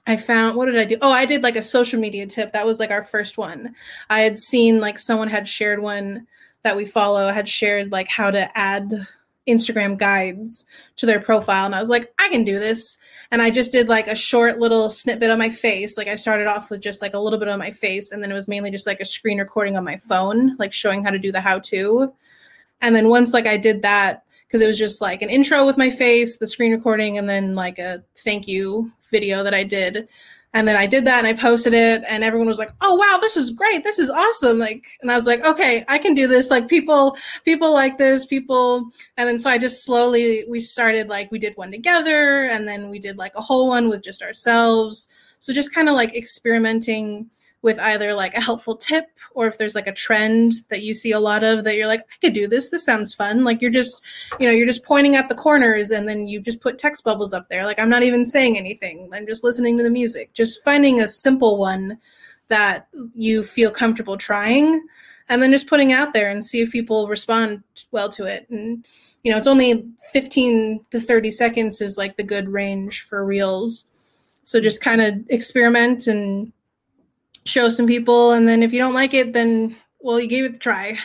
I 0.06 0.16
found 0.16 0.56
what 0.56 0.66
did 0.66 0.78
I 0.78 0.84
do? 0.84 0.96
Oh, 1.02 1.12
I 1.12 1.26
did 1.26 1.42
like 1.42 1.56
a 1.56 1.62
social 1.62 2.00
media 2.00 2.26
tip. 2.26 2.52
That 2.52 2.66
was 2.66 2.80
like 2.80 2.90
our 2.90 3.02
first 3.02 3.36
one. 3.36 3.74
I 4.08 4.20
had 4.20 4.38
seen 4.38 4.80
like 4.80 4.98
someone 4.98 5.28
had 5.28 5.46
shared 5.46 5.80
one 5.80 6.26
that 6.62 6.76
we 6.76 6.86
follow 6.86 7.30
had 7.30 7.48
shared 7.48 7.92
like 7.92 8.08
how 8.08 8.30
to 8.30 8.56
add 8.56 9.06
Instagram 9.48 9.98
guides 9.98 10.64
to 10.96 11.06
their 11.06 11.20
profile. 11.20 11.66
And 11.66 11.74
I 11.74 11.80
was 11.80 11.88
like, 11.88 12.12
I 12.18 12.28
can 12.28 12.44
do 12.44 12.58
this. 12.58 12.98
And 13.30 13.42
I 13.42 13.50
just 13.50 13.72
did 13.72 13.88
like 13.88 14.06
a 14.06 14.14
short 14.14 14.58
little 14.58 14.90
snippet 14.90 15.30
of 15.30 15.38
my 15.38 15.48
face. 15.48 15.96
Like 15.96 16.08
I 16.08 16.16
started 16.16 16.46
off 16.46 16.70
with 16.70 16.80
just 16.80 17.02
like 17.02 17.14
a 17.14 17.18
little 17.18 17.38
bit 17.38 17.48
of 17.48 17.58
my 17.58 17.70
face. 17.70 18.12
And 18.12 18.22
then 18.22 18.30
it 18.30 18.34
was 18.34 18.48
mainly 18.48 18.70
just 18.70 18.86
like 18.86 19.00
a 19.00 19.06
screen 19.06 19.38
recording 19.38 19.76
on 19.76 19.84
my 19.84 19.96
phone, 19.96 20.56
like 20.58 20.72
showing 20.72 21.02
how 21.02 21.10
to 21.10 21.18
do 21.18 21.32
the 21.32 21.40
how 21.40 21.58
to. 21.60 22.12
And 22.80 22.94
then 22.94 23.08
once 23.08 23.32
like 23.32 23.46
I 23.46 23.56
did 23.56 23.82
that, 23.82 24.24
because 24.46 24.62
it 24.62 24.66
was 24.66 24.78
just 24.78 25.00
like 25.00 25.20
an 25.20 25.28
intro 25.28 25.66
with 25.66 25.76
my 25.76 25.90
face, 25.90 26.38
the 26.38 26.46
screen 26.46 26.72
recording, 26.72 27.18
and 27.18 27.28
then 27.28 27.54
like 27.54 27.78
a 27.78 28.02
thank 28.18 28.48
you 28.48 28.90
video 29.10 29.42
that 29.42 29.54
I 29.54 29.64
did. 29.64 30.08
And 30.54 30.66
then 30.66 30.76
I 30.76 30.86
did 30.86 31.04
that 31.04 31.18
and 31.18 31.26
I 31.26 31.34
posted 31.34 31.74
it 31.74 32.02
and 32.08 32.24
everyone 32.24 32.48
was 32.48 32.58
like, 32.58 32.72
"Oh 32.80 32.94
wow, 32.94 33.18
this 33.20 33.36
is 33.36 33.50
great. 33.50 33.84
This 33.84 33.98
is 33.98 34.10
awesome." 34.10 34.58
Like 34.58 34.86
and 35.02 35.10
I 35.10 35.14
was 35.16 35.26
like, 35.26 35.44
"Okay, 35.44 35.84
I 35.88 35.98
can 35.98 36.14
do 36.14 36.26
this. 36.26 36.50
Like 36.50 36.68
people 36.68 37.16
people 37.44 37.72
like 37.72 37.98
this, 37.98 38.24
people." 38.24 38.88
And 39.16 39.28
then 39.28 39.38
so 39.38 39.50
I 39.50 39.58
just 39.58 39.84
slowly 39.84 40.44
we 40.48 40.60
started 40.60 41.08
like 41.08 41.30
we 41.30 41.38
did 41.38 41.56
one 41.56 41.70
together 41.70 42.44
and 42.44 42.66
then 42.66 42.88
we 42.90 42.98
did 42.98 43.18
like 43.18 43.32
a 43.36 43.42
whole 43.42 43.68
one 43.68 43.88
with 43.88 44.02
just 44.02 44.22
ourselves. 44.22 45.08
So 45.40 45.52
just 45.52 45.74
kind 45.74 45.88
of 45.88 45.94
like 45.94 46.16
experimenting 46.16 47.30
with 47.62 47.78
either 47.80 48.14
like 48.14 48.34
a 48.34 48.40
helpful 48.40 48.76
tip 48.76 49.06
or 49.34 49.46
if 49.46 49.58
there's 49.58 49.74
like 49.74 49.86
a 49.86 49.92
trend 49.92 50.52
that 50.68 50.82
you 50.82 50.94
see 50.94 51.12
a 51.12 51.20
lot 51.20 51.42
of 51.42 51.64
that 51.64 51.76
you're 51.76 51.86
like 51.86 52.00
i 52.00 52.16
could 52.20 52.32
do 52.32 52.46
this. 52.46 52.70
This 52.70 52.84
sounds 52.84 53.14
fun. 53.14 53.44
Like 53.44 53.60
you're 53.60 53.70
just 53.70 54.02
you 54.38 54.46
know 54.46 54.52
you're 54.52 54.66
just 54.66 54.84
pointing 54.84 55.16
at 55.16 55.28
the 55.28 55.34
corners 55.34 55.90
and 55.90 56.08
then 56.08 56.26
you 56.26 56.40
just 56.40 56.60
put 56.60 56.78
text 56.78 57.04
bubbles 57.04 57.34
up 57.34 57.48
there. 57.48 57.64
Like 57.64 57.78
i'm 57.78 57.90
not 57.90 58.02
even 58.02 58.24
saying 58.24 58.56
anything. 58.56 59.10
I'm 59.12 59.26
just 59.26 59.44
listening 59.44 59.76
to 59.78 59.82
the 59.82 59.90
music. 59.90 60.32
Just 60.34 60.62
finding 60.64 61.00
a 61.00 61.08
simple 61.08 61.58
one 61.58 61.98
that 62.48 62.88
you 63.14 63.44
feel 63.44 63.70
comfortable 63.70 64.16
trying 64.16 64.86
and 65.28 65.42
then 65.42 65.50
just 65.50 65.66
putting 65.66 65.92
out 65.92 66.14
there 66.14 66.30
and 66.30 66.44
see 66.44 66.62
if 66.62 66.70
people 66.70 67.06
respond 67.08 67.62
well 67.90 68.08
to 68.10 68.24
it. 68.24 68.48
And 68.50 68.86
you 69.24 69.32
know 69.32 69.38
it's 69.38 69.46
only 69.46 69.84
15 70.12 70.84
to 70.90 71.00
30 71.00 71.30
seconds 71.32 71.80
is 71.80 71.98
like 71.98 72.16
the 72.16 72.22
good 72.22 72.48
range 72.48 73.02
for 73.02 73.24
reels. 73.24 73.84
So 74.44 74.60
just 74.60 74.80
kind 74.80 75.02
of 75.02 75.14
experiment 75.28 76.06
and 76.06 76.52
show 77.48 77.68
some 77.68 77.86
people, 77.86 78.32
and 78.32 78.46
then 78.46 78.62
if 78.62 78.72
you 78.72 78.78
don't 78.78 78.94
like 78.94 79.14
it, 79.14 79.32
then 79.32 79.76
well, 80.00 80.20
you 80.20 80.28
gave 80.28 80.44
it 80.44 80.52
the 80.52 80.58
try. 80.58 80.98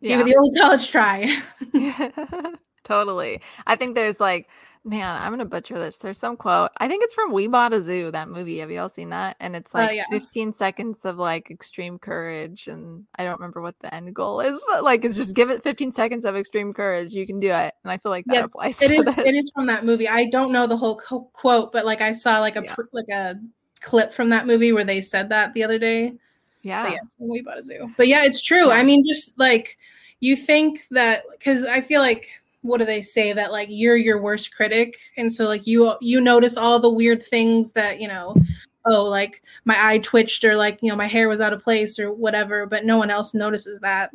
Yeah. 0.00 0.16
Give 0.16 0.26
it 0.26 0.30
the 0.30 0.36
old 0.36 0.54
college 0.60 0.90
try. 0.90 1.38
totally. 2.84 3.40
I 3.66 3.76
think 3.76 3.94
there's 3.94 4.18
like, 4.18 4.48
man, 4.84 5.20
I'm 5.22 5.30
gonna 5.30 5.44
butcher 5.44 5.78
this. 5.78 5.96
There's 5.98 6.18
some 6.18 6.36
quote. 6.36 6.70
I 6.78 6.88
think 6.88 7.04
it's 7.04 7.14
from 7.14 7.32
We 7.32 7.46
Bought 7.46 7.72
a 7.72 7.80
Zoo, 7.80 8.10
that 8.10 8.28
movie. 8.28 8.58
Have 8.58 8.70
you 8.70 8.80
all 8.80 8.88
seen 8.88 9.10
that? 9.10 9.36
And 9.38 9.54
it's 9.54 9.72
uh, 9.74 9.78
like 9.78 9.90
uh, 9.90 9.92
yeah. 9.92 10.04
15 10.10 10.52
seconds 10.52 11.04
of 11.04 11.18
like 11.18 11.50
extreme 11.50 11.98
courage. 12.00 12.66
And 12.66 13.06
I 13.16 13.24
don't 13.24 13.38
remember 13.38 13.62
what 13.62 13.78
the 13.78 13.94
end 13.94 14.12
goal 14.12 14.40
is, 14.40 14.62
but 14.68 14.82
like 14.82 15.04
it's 15.04 15.16
just 15.16 15.36
give 15.36 15.50
it 15.50 15.62
15 15.62 15.92
seconds 15.92 16.24
of 16.24 16.36
extreme 16.36 16.72
courage. 16.74 17.12
You 17.12 17.26
can 17.26 17.38
do 17.38 17.52
it. 17.52 17.74
And 17.84 17.92
I 17.92 17.98
feel 17.98 18.10
like 18.10 18.24
that 18.26 18.34
yes, 18.34 18.46
applies. 18.46 18.82
It 18.82 18.90
is. 18.90 19.06
This. 19.06 19.18
It 19.18 19.34
is 19.34 19.52
from 19.54 19.66
that 19.66 19.84
movie. 19.84 20.08
I 20.08 20.26
don't 20.26 20.52
know 20.52 20.66
the 20.66 20.76
whole 20.76 20.96
co- 20.96 21.30
quote, 21.32 21.72
but 21.72 21.84
like 21.84 22.00
I 22.00 22.12
saw 22.12 22.40
like 22.40 22.56
a 22.56 22.64
yeah. 22.64 22.74
like 22.92 23.08
a 23.12 23.36
clip 23.82 24.12
from 24.12 24.30
that 24.30 24.46
movie 24.46 24.72
where 24.72 24.84
they 24.84 25.00
said 25.00 25.28
that 25.30 25.52
the 25.52 25.64
other 25.64 25.78
day. 25.78 26.14
Yeah. 26.62 26.84
But 26.84 26.92
yeah, 26.92 26.98
it's 27.02 27.14
when 27.18 27.30
we 27.30 27.42
bought 27.42 27.58
a 27.58 27.62
zoo. 27.62 27.92
But 27.96 28.08
yeah, 28.08 28.24
it's 28.24 28.42
true. 28.42 28.70
I 28.70 28.82
mean, 28.82 29.02
just 29.06 29.32
like 29.36 29.76
you 30.20 30.36
think 30.36 30.86
that 30.92 31.24
because 31.32 31.64
I 31.64 31.80
feel 31.80 32.00
like 32.00 32.28
what 32.62 32.78
do 32.78 32.86
they 32.86 33.02
say 33.02 33.32
that 33.32 33.52
like 33.52 33.68
you're 33.70 33.96
your 33.96 34.20
worst 34.20 34.54
critic 34.54 34.96
and 35.16 35.32
so 35.32 35.46
like 35.46 35.66
you 35.66 35.94
you 36.00 36.20
notice 36.20 36.56
all 36.56 36.78
the 36.78 36.88
weird 36.88 37.22
things 37.22 37.72
that 37.72 38.00
you 38.00 38.06
know 38.06 38.34
oh 38.86 39.04
like 39.04 39.42
my 39.64 39.76
eye 39.78 39.98
twitched 39.98 40.44
or 40.44 40.56
like 40.56 40.78
you 40.80 40.88
know 40.88 40.96
my 40.96 41.06
hair 41.06 41.28
was 41.28 41.40
out 41.40 41.52
of 41.52 41.62
place 41.62 41.98
or 41.98 42.12
whatever 42.12 42.64
but 42.64 42.84
no 42.84 42.96
one 42.96 43.10
else 43.10 43.34
notices 43.34 43.80
that 43.80 44.10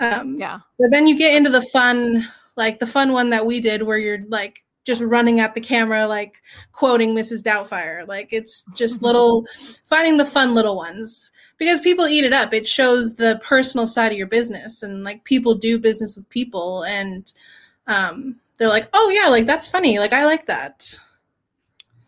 um 0.00 0.38
yeah 0.40 0.58
but 0.78 0.90
then 0.90 1.06
you 1.06 1.16
get 1.16 1.36
into 1.36 1.50
the 1.50 1.62
fun 1.62 2.26
like 2.56 2.78
the 2.78 2.86
fun 2.86 3.12
one 3.12 3.28
that 3.30 3.44
we 3.44 3.60
did 3.60 3.82
where 3.82 3.98
you're 3.98 4.24
like 4.28 4.63
just 4.84 5.02
running 5.02 5.40
at 5.40 5.54
the 5.54 5.60
camera 5.60 6.06
like 6.06 6.42
quoting 6.72 7.14
Mrs. 7.14 7.42
Doubtfire. 7.42 8.06
Like 8.06 8.28
it's 8.30 8.64
just 8.74 9.02
little 9.02 9.46
finding 9.84 10.18
the 10.18 10.24
fun 10.26 10.54
little 10.54 10.76
ones 10.76 11.30
because 11.58 11.80
people 11.80 12.06
eat 12.06 12.24
it 12.24 12.32
up. 12.32 12.52
It 12.52 12.66
shows 12.66 13.16
the 13.16 13.40
personal 13.42 13.86
side 13.86 14.12
of 14.12 14.18
your 14.18 14.26
business 14.26 14.82
and 14.82 15.02
like 15.02 15.24
people 15.24 15.54
do 15.54 15.78
business 15.78 16.16
with 16.16 16.28
people 16.28 16.84
and 16.84 17.32
um 17.86 18.36
they're 18.56 18.68
like, 18.68 18.88
"Oh 18.92 19.08
yeah, 19.10 19.28
like 19.28 19.46
that's 19.46 19.68
funny. 19.68 19.98
Like 19.98 20.12
I 20.12 20.24
like 20.26 20.46
that." 20.46 20.96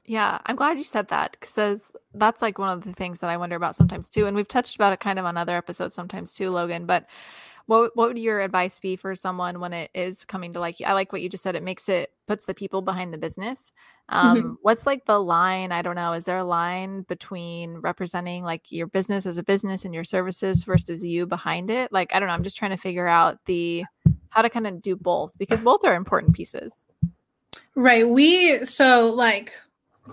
Yeah, 0.05 0.39
I'm 0.47 0.55
glad 0.55 0.79
you 0.79 0.85
said 0.85 1.09
that 1.09 1.37
because 1.39 1.91
that's 2.15 2.41
like 2.41 2.59
one 2.59 2.71
of 2.71 2.85
the 2.85 2.93
things 2.93 3.19
that 3.21 3.31
I 3.31 3.37
wonder 3.37 3.57
about 3.57 3.75
sometimes 3.75 4.09
too. 4.09 4.27
And 4.27 4.37
we've 4.37 4.47
touched 4.47 4.77
about 4.77 4.93
it 4.93 5.01
kind 5.01 5.19
of 5.19 5.25
on 5.25 5.37
other 5.37 5.57
episodes 5.57 5.95
sometimes 5.95 6.33
too, 6.33 6.51
Logan. 6.51 6.87
But 6.87 7.07
what 7.67 7.97
what 7.97 8.09
would 8.09 8.19
your 8.19 8.41
advice 8.41 8.79
be 8.79 8.97
for 8.97 9.15
someone 9.15 9.59
when 9.61 9.73
it 9.73 9.91
is 9.93 10.25
coming 10.25 10.53
to 10.53 10.61
like 10.61 10.77
I 10.85 10.93
like 10.93 11.13
what 11.13 11.21
you 11.21 11.29
just 11.29 11.43
said. 11.43 11.57
It 11.57 11.63
makes 11.63 11.89
it 11.89 12.13
puts 12.27 12.45
the 12.45 12.55
people 12.55 12.81
behind 12.81 13.13
the 13.13 13.19
business. 13.19 13.73
Mm-hmm. 14.11 14.27
Um, 14.29 14.37
mm-hmm. 14.37 14.53
What's 14.63 14.87
like 14.87 15.05
the 15.07 15.19
line? 15.19 15.73
I 15.73 15.83
don't 15.83 15.97
know. 15.97 16.13
Is 16.13 16.25
there 16.25 16.39
a 16.39 16.45
line 16.45 17.03
between 17.03 17.79
representing 17.79 18.45
like 18.45 18.71
your 18.71 18.87
business 18.87 19.27
as 19.27 19.39
a 19.39 19.43
business 19.43 19.85
and 19.85 19.93
your 19.93 20.05
services 20.05 20.65
versus 20.65 21.05
you 21.05 21.27
behind 21.27 21.71
it? 21.71 21.93
Like 21.93 22.15
I 22.15 22.21
don't 22.21 22.29
know. 22.29 22.35
I'm 22.35 22.45
just 22.45 22.57
trying 22.57 22.71
to 22.71 22.77
figure 22.77 23.09
out 23.09 23.45
the 23.47 23.85
how 24.31 24.43
to 24.43 24.51
kind 24.51 24.67
of 24.67 24.81
do 24.81 24.95
both 24.97 25.37
because 25.39 25.61
both 25.61 25.85
are 25.85 25.95
important 25.95 26.35
pieces. 26.35 26.85
Right. 27.75 28.09
We 28.09 28.65
so 28.65 29.13
like 29.13 29.53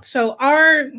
so 0.02 0.36
our 0.40 0.92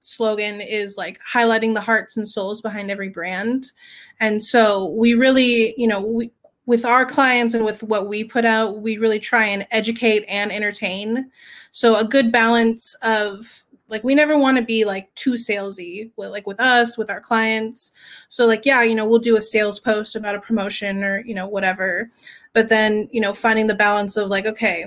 slogan 0.00 0.60
is 0.60 0.96
like 0.96 1.20
highlighting 1.22 1.74
the 1.74 1.80
hearts 1.80 2.16
and 2.16 2.28
souls 2.28 2.60
behind 2.60 2.90
every 2.90 3.08
brand. 3.08 3.72
And 4.20 4.42
so 4.42 4.90
we 4.90 5.14
really, 5.14 5.74
you 5.76 5.86
know, 5.86 6.00
we 6.00 6.30
with 6.66 6.84
our 6.84 7.06
clients 7.06 7.54
and 7.54 7.64
with 7.64 7.82
what 7.82 8.08
we 8.08 8.22
put 8.22 8.44
out, 8.44 8.82
we 8.82 8.98
really 8.98 9.18
try 9.18 9.46
and 9.46 9.66
educate 9.70 10.24
and 10.28 10.52
entertain. 10.52 11.30
So 11.70 11.98
a 11.98 12.04
good 12.04 12.30
balance 12.30 12.94
of 13.00 13.64
like 13.88 14.04
we 14.04 14.14
never 14.14 14.38
want 14.38 14.58
to 14.58 14.62
be 14.62 14.84
like 14.84 15.12
too 15.14 15.32
salesy 15.34 16.10
with 16.16 16.30
like 16.30 16.46
with 16.46 16.60
us 16.60 16.98
with 16.98 17.10
our 17.10 17.20
clients 17.20 17.92
so 18.28 18.46
like 18.46 18.66
yeah 18.66 18.82
you 18.82 18.94
know 18.94 19.06
we'll 19.06 19.18
do 19.18 19.36
a 19.36 19.40
sales 19.40 19.80
post 19.80 20.14
about 20.14 20.34
a 20.34 20.40
promotion 20.40 21.02
or 21.02 21.20
you 21.24 21.34
know 21.34 21.46
whatever 21.46 22.10
but 22.52 22.68
then 22.68 23.08
you 23.12 23.20
know 23.20 23.32
finding 23.32 23.66
the 23.66 23.74
balance 23.74 24.16
of 24.16 24.28
like 24.28 24.46
okay 24.46 24.86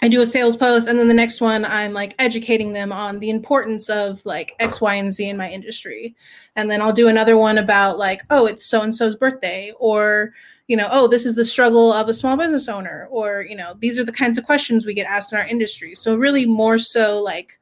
I 0.00 0.08
do 0.08 0.20
a 0.20 0.26
sales 0.26 0.56
post 0.56 0.86
and 0.86 0.98
then 0.98 1.08
the 1.08 1.14
next 1.14 1.40
one 1.40 1.64
I'm 1.64 1.92
like 1.92 2.14
educating 2.18 2.72
them 2.72 2.92
on 2.92 3.18
the 3.18 3.30
importance 3.30 3.88
of 3.88 4.24
like 4.24 4.54
X, 4.60 4.80
Y, 4.80 4.94
and 4.94 5.12
Z 5.12 5.28
in 5.28 5.36
my 5.36 5.50
industry. 5.50 6.14
And 6.54 6.70
then 6.70 6.80
I'll 6.80 6.92
do 6.92 7.08
another 7.08 7.36
one 7.36 7.58
about 7.58 7.98
like, 7.98 8.22
oh, 8.30 8.46
it's 8.46 8.64
so 8.64 8.82
and 8.82 8.94
so's 8.94 9.16
birthday, 9.16 9.72
or, 9.80 10.32
you 10.68 10.76
know, 10.76 10.88
oh, 10.92 11.08
this 11.08 11.26
is 11.26 11.34
the 11.34 11.44
struggle 11.44 11.92
of 11.92 12.08
a 12.08 12.14
small 12.14 12.36
business 12.36 12.68
owner, 12.68 13.08
or, 13.10 13.44
you 13.48 13.56
know, 13.56 13.74
these 13.80 13.98
are 13.98 14.04
the 14.04 14.12
kinds 14.12 14.38
of 14.38 14.44
questions 14.44 14.86
we 14.86 14.94
get 14.94 15.06
asked 15.06 15.32
in 15.32 15.38
our 15.38 15.46
industry. 15.46 15.94
So, 15.96 16.14
really, 16.14 16.46
more 16.46 16.78
so 16.78 17.20
like 17.20 17.58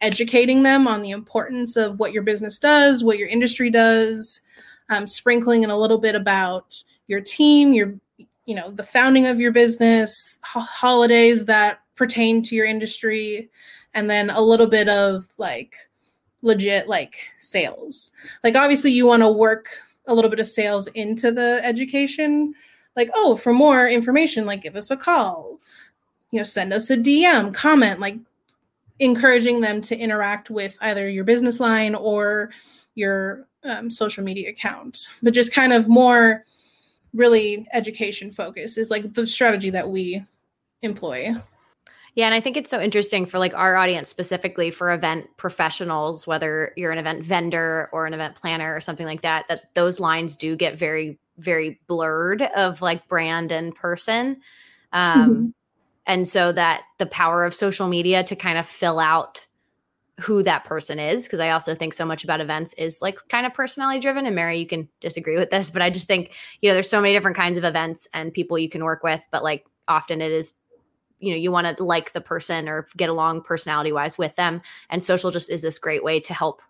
educating 0.00 0.62
them 0.62 0.86
on 0.86 1.02
the 1.02 1.10
importance 1.10 1.76
of 1.76 1.98
what 1.98 2.12
your 2.12 2.22
business 2.22 2.58
does, 2.58 3.02
what 3.02 3.18
your 3.18 3.28
industry 3.28 3.70
does, 3.70 4.40
um, 4.88 5.06
sprinkling 5.06 5.64
in 5.64 5.70
a 5.70 5.78
little 5.78 5.98
bit 5.98 6.14
about 6.14 6.80
your 7.06 7.20
team, 7.20 7.72
your 7.72 7.94
you 8.46 8.54
know 8.54 8.70
the 8.70 8.82
founding 8.82 9.26
of 9.26 9.40
your 9.40 9.52
business 9.52 10.38
ho- 10.42 10.60
holidays 10.60 11.44
that 11.46 11.80
pertain 11.96 12.42
to 12.42 12.54
your 12.54 12.66
industry 12.66 13.50
and 13.94 14.08
then 14.08 14.30
a 14.30 14.40
little 14.40 14.66
bit 14.66 14.88
of 14.88 15.28
like 15.38 15.76
legit 16.40 16.88
like 16.88 17.16
sales. 17.38 18.10
Like 18.42 18.56
obviously 18.56 18.90
you 18.90 19.06
want 19.06 19.22
to 19.22 19.30
work 19.30 19.68
a 20.06 20.14
little 20.14 20.30
bit 20.30 20.40
of 20.40 20.46
sales 20.46 20.88
into 20.88 21.30
the 21.30 21.60
education. 21.62 22.54
Like 22.96 23.10
oh 23.14 23.36
for 23.36 23.52
more 23.52 23.88
information 23.88 24.46
like 24.46 24.62
give 24.62 24.76
us 24.76 24.90
a 24.90 24.96
call. 24.96 25.60
You 26.30 26.38
know 26.40 26.44
send 26.44 26.72
us 26.72 26.90
a 26.90 26.96
dm 26.96 27.54
comment 27.54 28.00
like 28.00 28.16
encouraging 28.98 29.60
them 29.60 29.80
to 29.82 29.96
interact 29.96 30.50
with 30.50 30.76
either 30.80 31.08
your 31.08 31.24
business 31.24 31.60
line 31.60 31.94
or 31.94 32.50
your 32.94 33.46
um, 33.64 33.90
social 33.90 34.24
media 34.24 34.50
account. 34.50 35.08
But 35.22 35.34
just 35.34 35.52
kind 35.52 35.72
of 35.72 35.88
more 35.88 36.44
really 37.14 37.66
education 37.72 38.30
focused 38.30 38.78
is 38.78 38.90
like 38.90 39.14
the 39.14 39.26
strategy 39.26 39.70
that 39.70 39.88
we 39.88 40.24
employ. 40.82 41.34
Yeah, 42.14 42.26
and 42.26 42.34
I 42.34 42.40
think 42.40 42.56
it's 42.58 42.70
so 42.70 42.80
interesting 42.80 43.24
for 43.24 43.38
like 43.38 43.54
our 43.54 43.76
audience 43.76 44.08
specifically 44.08 44.70
for 44.70 44.90
event 44.90 45.28
professionals, 45.38 46.26
whether 46.26 46.72
you're 46.76 46.92
an 46.92 46.98
event 46.98 47.24
vendor 47.24 47.88
or 47.92 48.06
an 48.06 48.12
event 48.12 48.36
planner 48.36 48.74
or 48.74 48.80
something 48.80 49.06
like 49.06 49.22
that, 49.22 49.46
that 49.48 49.74
those 49.74 49.98
lines 49.98 50.36
do 50.36 50.54
get 50.54 50.78
very, 50.78 51.18
very 51.38 51.80
blurred 51.86 52.42
of 52.42 52.82
like 52.82 53.08
brand 53.08 53.50
and 53.50 53.74
person. 53.74 54.42
Um, 54.92 55.30
mm-hmm. 55.30 55.46
And 56.06 56.28
so 56.28 56.52
that 56.52 56.82
the 56.98 57.06
power 57.06 57.44
of 57.44 57.54
social 57.54 57.88
media 57.88 58.22
to 58.24 58.36
kind 58.36 58.58
of 58.58 58.66
fill 58.66 58.98
out 58.98 59.46
who 60.20 60.42
that 60.42 60.64
person 60.64 60.98
is 60.98 61.24
because 61.24 61.40
I 61.40 61.50
also 61.50 61.74
think 61.74 61.94
so 61.94 62.04
much 62.04 62.22
about 62.22 62.40
events 62.40 62.74
is 62.74 63.00
like 63.00 63.18
kind 63.28 63.46
of 63.46 63.54
personality 63.54 63.98
driven. 64.00 64.26
And 64.26 64.36
Mary, 64.36 64.58
you 64.58 64.66
can 64.66 64.88
disagree 65.00 65.36
with 65.36 65.50
this, 65.50 65.70
but 65.70 65.82
I 65.82 65.90
just 65.90 66.06
think, 66.06 66.34
you 66.60 66.68
know, 66.68 66.74
there's 66.74 66.90
so 66.90 67.00
many 67.00 67.14
different 67.14 67.36
kinds 67.36 67.56
of 67.56 67.64
events 67.64 68.06
and 68.12 68.32
people 68.32 68.58
you 68.58 68.68
can 68.68 68.84
work 68.84 69.02
with, 69.02 69.24
but 69.30 69.42
like 69.42 69.64
often 69.88 70.20
it 70.20 70.30
is, 70.30 70.52
you 71.18 71.30
know, 71.30 71.36
you 71.36 71.50
want 71.50 71.76
to 71.76 71.82
like 71.82 72.12
the 72.12 72.20
person 72.20 72.68
or 72.68 72.86
get 72.96 73.08
along 73.08 73.42
personality 73.42 73.92
wise 73.92 74.18
with 74.18 74.36
them. 74.36 74.60
And 74.90 75.02
social 75.02 75.30
just 75.30 75.50
is 75.50 75.62
this 75.62 75.78
great 75.78 76.04
way 76.04 76.20
to 76.20 76.34
help 76.34 76.60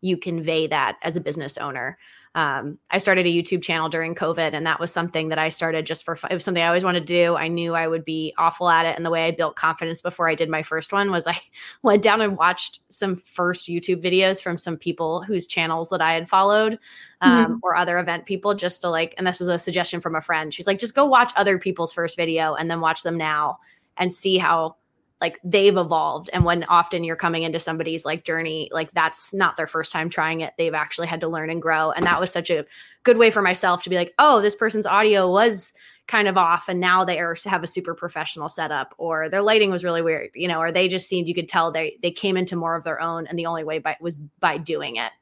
you 0.00 0.16
convey 0.16 0.66
that 0.68 0.96
as 1.02 1.16
a 1.16 1.20
business 1.20 1.58
owner 1.58 1.98
um, 2.36 2.78
I 2.90 2.98
started 2.98 3.26
a 3.26 3.28
YouTube 3.28 3.62
channel 3.62 3.88
during 3.88 4.16
COVID, 4.16 4.54
and 4.54 4.66
that 4.66 4.80
was 4.80 4.92
something 4.92 5.28
that 5.28 5.38
I 5.38 5.50
started 5.50 5.86
just 5.86 6.04
for 6.04 6.16
fun. 6.16 6.32
It 6.32 6.34
was 6.34 6.44
something 6.44 6.62
I 6.62 6.66
always 6.66 6.82
wanted 6.82 7.06
to 7.06 7.12
do. 7.12 7.36
I 7.36 7.46
knew 7.46 7.74
I 7.74 7.86
would 7.86 8.04
be 8.04 8.34
awful 8.36 8.68
at 8.68 8.86
it. 8.86 8.96
And 8.96 9.06
the 9.06 9.10
way 9.10 9.24
I 9.24 9.30
built 9.30 9.54
confidence 9.54 10.02
before 10.02 10.28
I 10.28 10.34
did 10.34 10.48
my 10.48 10.62
first 10.62 10.92
one 10.92 11.12
was 11.12 11.28
I 11.28 11.40
went 11.82 12.02
down 12.02 12.20
and 12.20 12.36
watched 12.36 12.80
some 12.88 13.16
first 13.16 13.68
YouTube 13.68 14.02
videos 14.02 14.42
from 14.42 14.58
some 14.58 14.76
people 14.76 15.22
whose 15.22 15.46
channels 15.46 15.90
that 15.90 16.02
I 16.02 16.12
had 16.14 16.28
followed 16.28 16.78
um, 17.20 17.44
mm-hmm. 17.44 17.54
or 17.62 17.76
other 17.76 17.98
event 17.98 18.26
people 18.26 18.54
just 18.54 18.80
to 18.80 18.90
like, 18.90 19.14
and 19.16 19.26
this 19.26 19.38
was 19.38 19.48
a 19.48 19.58
suggestion 19.58 20.00
from 20.00 20.16
a 20.16 20.20
friend. 20.20 20.52
She's 20.52 20.66
like, 20.66 20.80
just 20.80 20.94
go 20.94 21.04
watch 21.04 21.32
other 21.36 21.58
people's 21.58 21.92
first 21.92 22.16
video 22.16 22.54
and 22.54 22.68
then 22.68 22.80
watch 22.80 23.04
them 23.04 23.16
now 23.16 23.58
and 23.96 24.12
see 24.12 24.38
how 24.38 24.74
like 25.20 25.38
they've 25.44 25.76
evolved. 25.76 26.28
And 26.32 26.44
when 26.44 26.64
often 26.64 27.04
you're 27.04 27.16
coming 27.16 27.44
into 27.44 27.60
somebody's 27.60 28.04
like 28.04 28.24
journey 28.24 28.68
like 28.72 28.90
that's 28.92 29.32
not 29.32 29.56
their 29.56 29.66
first 29.66 29.92
time 29.92 30.10
trying 30.10 30.40
it. 30.40 30.54
They've 30.58 30.74
actually 30.74 31.06
had 31.06 31.20
to 31.20 31.28
learn 31.28 31.50
and 31.50 31.62
grow. 31.62 31.90
And 31.92 32.04
that 32.04 32.20
was 32.20 32.32
such 32.32 32.50
a 32.50 32.64
good 33.04 33.18
way 33.18 33.30
for 33.30 33.42
myself 33.42 33.82
to 33.84 33.90
be 33.90 33.96
like 33.96 34.14
oh 34.18 34.40
this 34.40 34.56
person's 34.56 34.86
audio 34.86 35.30
was 35.30 35.72
kind 36.06 36.28
of 36.28 36.36
off 36.36 36.68
and 36.68 36.80
now 36.80 37.04
they 37.04 37.18
are 37.18 37.36
have 37.46 37.64
a 37.64 37.66
super 37.66 37.94
professional 37.94 38.48
setup 38.48 38.94
or 38.98 39.28
their 39.28 39.40
lighting 39.40 39.70
was 39.70 39.84
really 39.84 40.02
weird 40.02 40.30
you 40.34 40.46
know 40.46 40.58
or 40.58 40.70
they 40.70 40.86
just 40.86 41.08
seemed 41.08 41.26
you 41.26 41.34
could 41.34 41.48
tell 41.48 41.72
they 41.72 41.98
they 42.02 42.10
came 42.10 42.36
into 42.36 42.56
more 42.56 42.74
of 42.74 42.84
their 42.84 43.00
own 43.00 43.26
and 43.26 43.38
the 43.38 43.46
only 43.46 43.64
way 43.64 43.78
by 43.78 43.96
was 44.00 44.18
by 44.40 44.58
doing 44.58 44.96
it. 44.96 45.12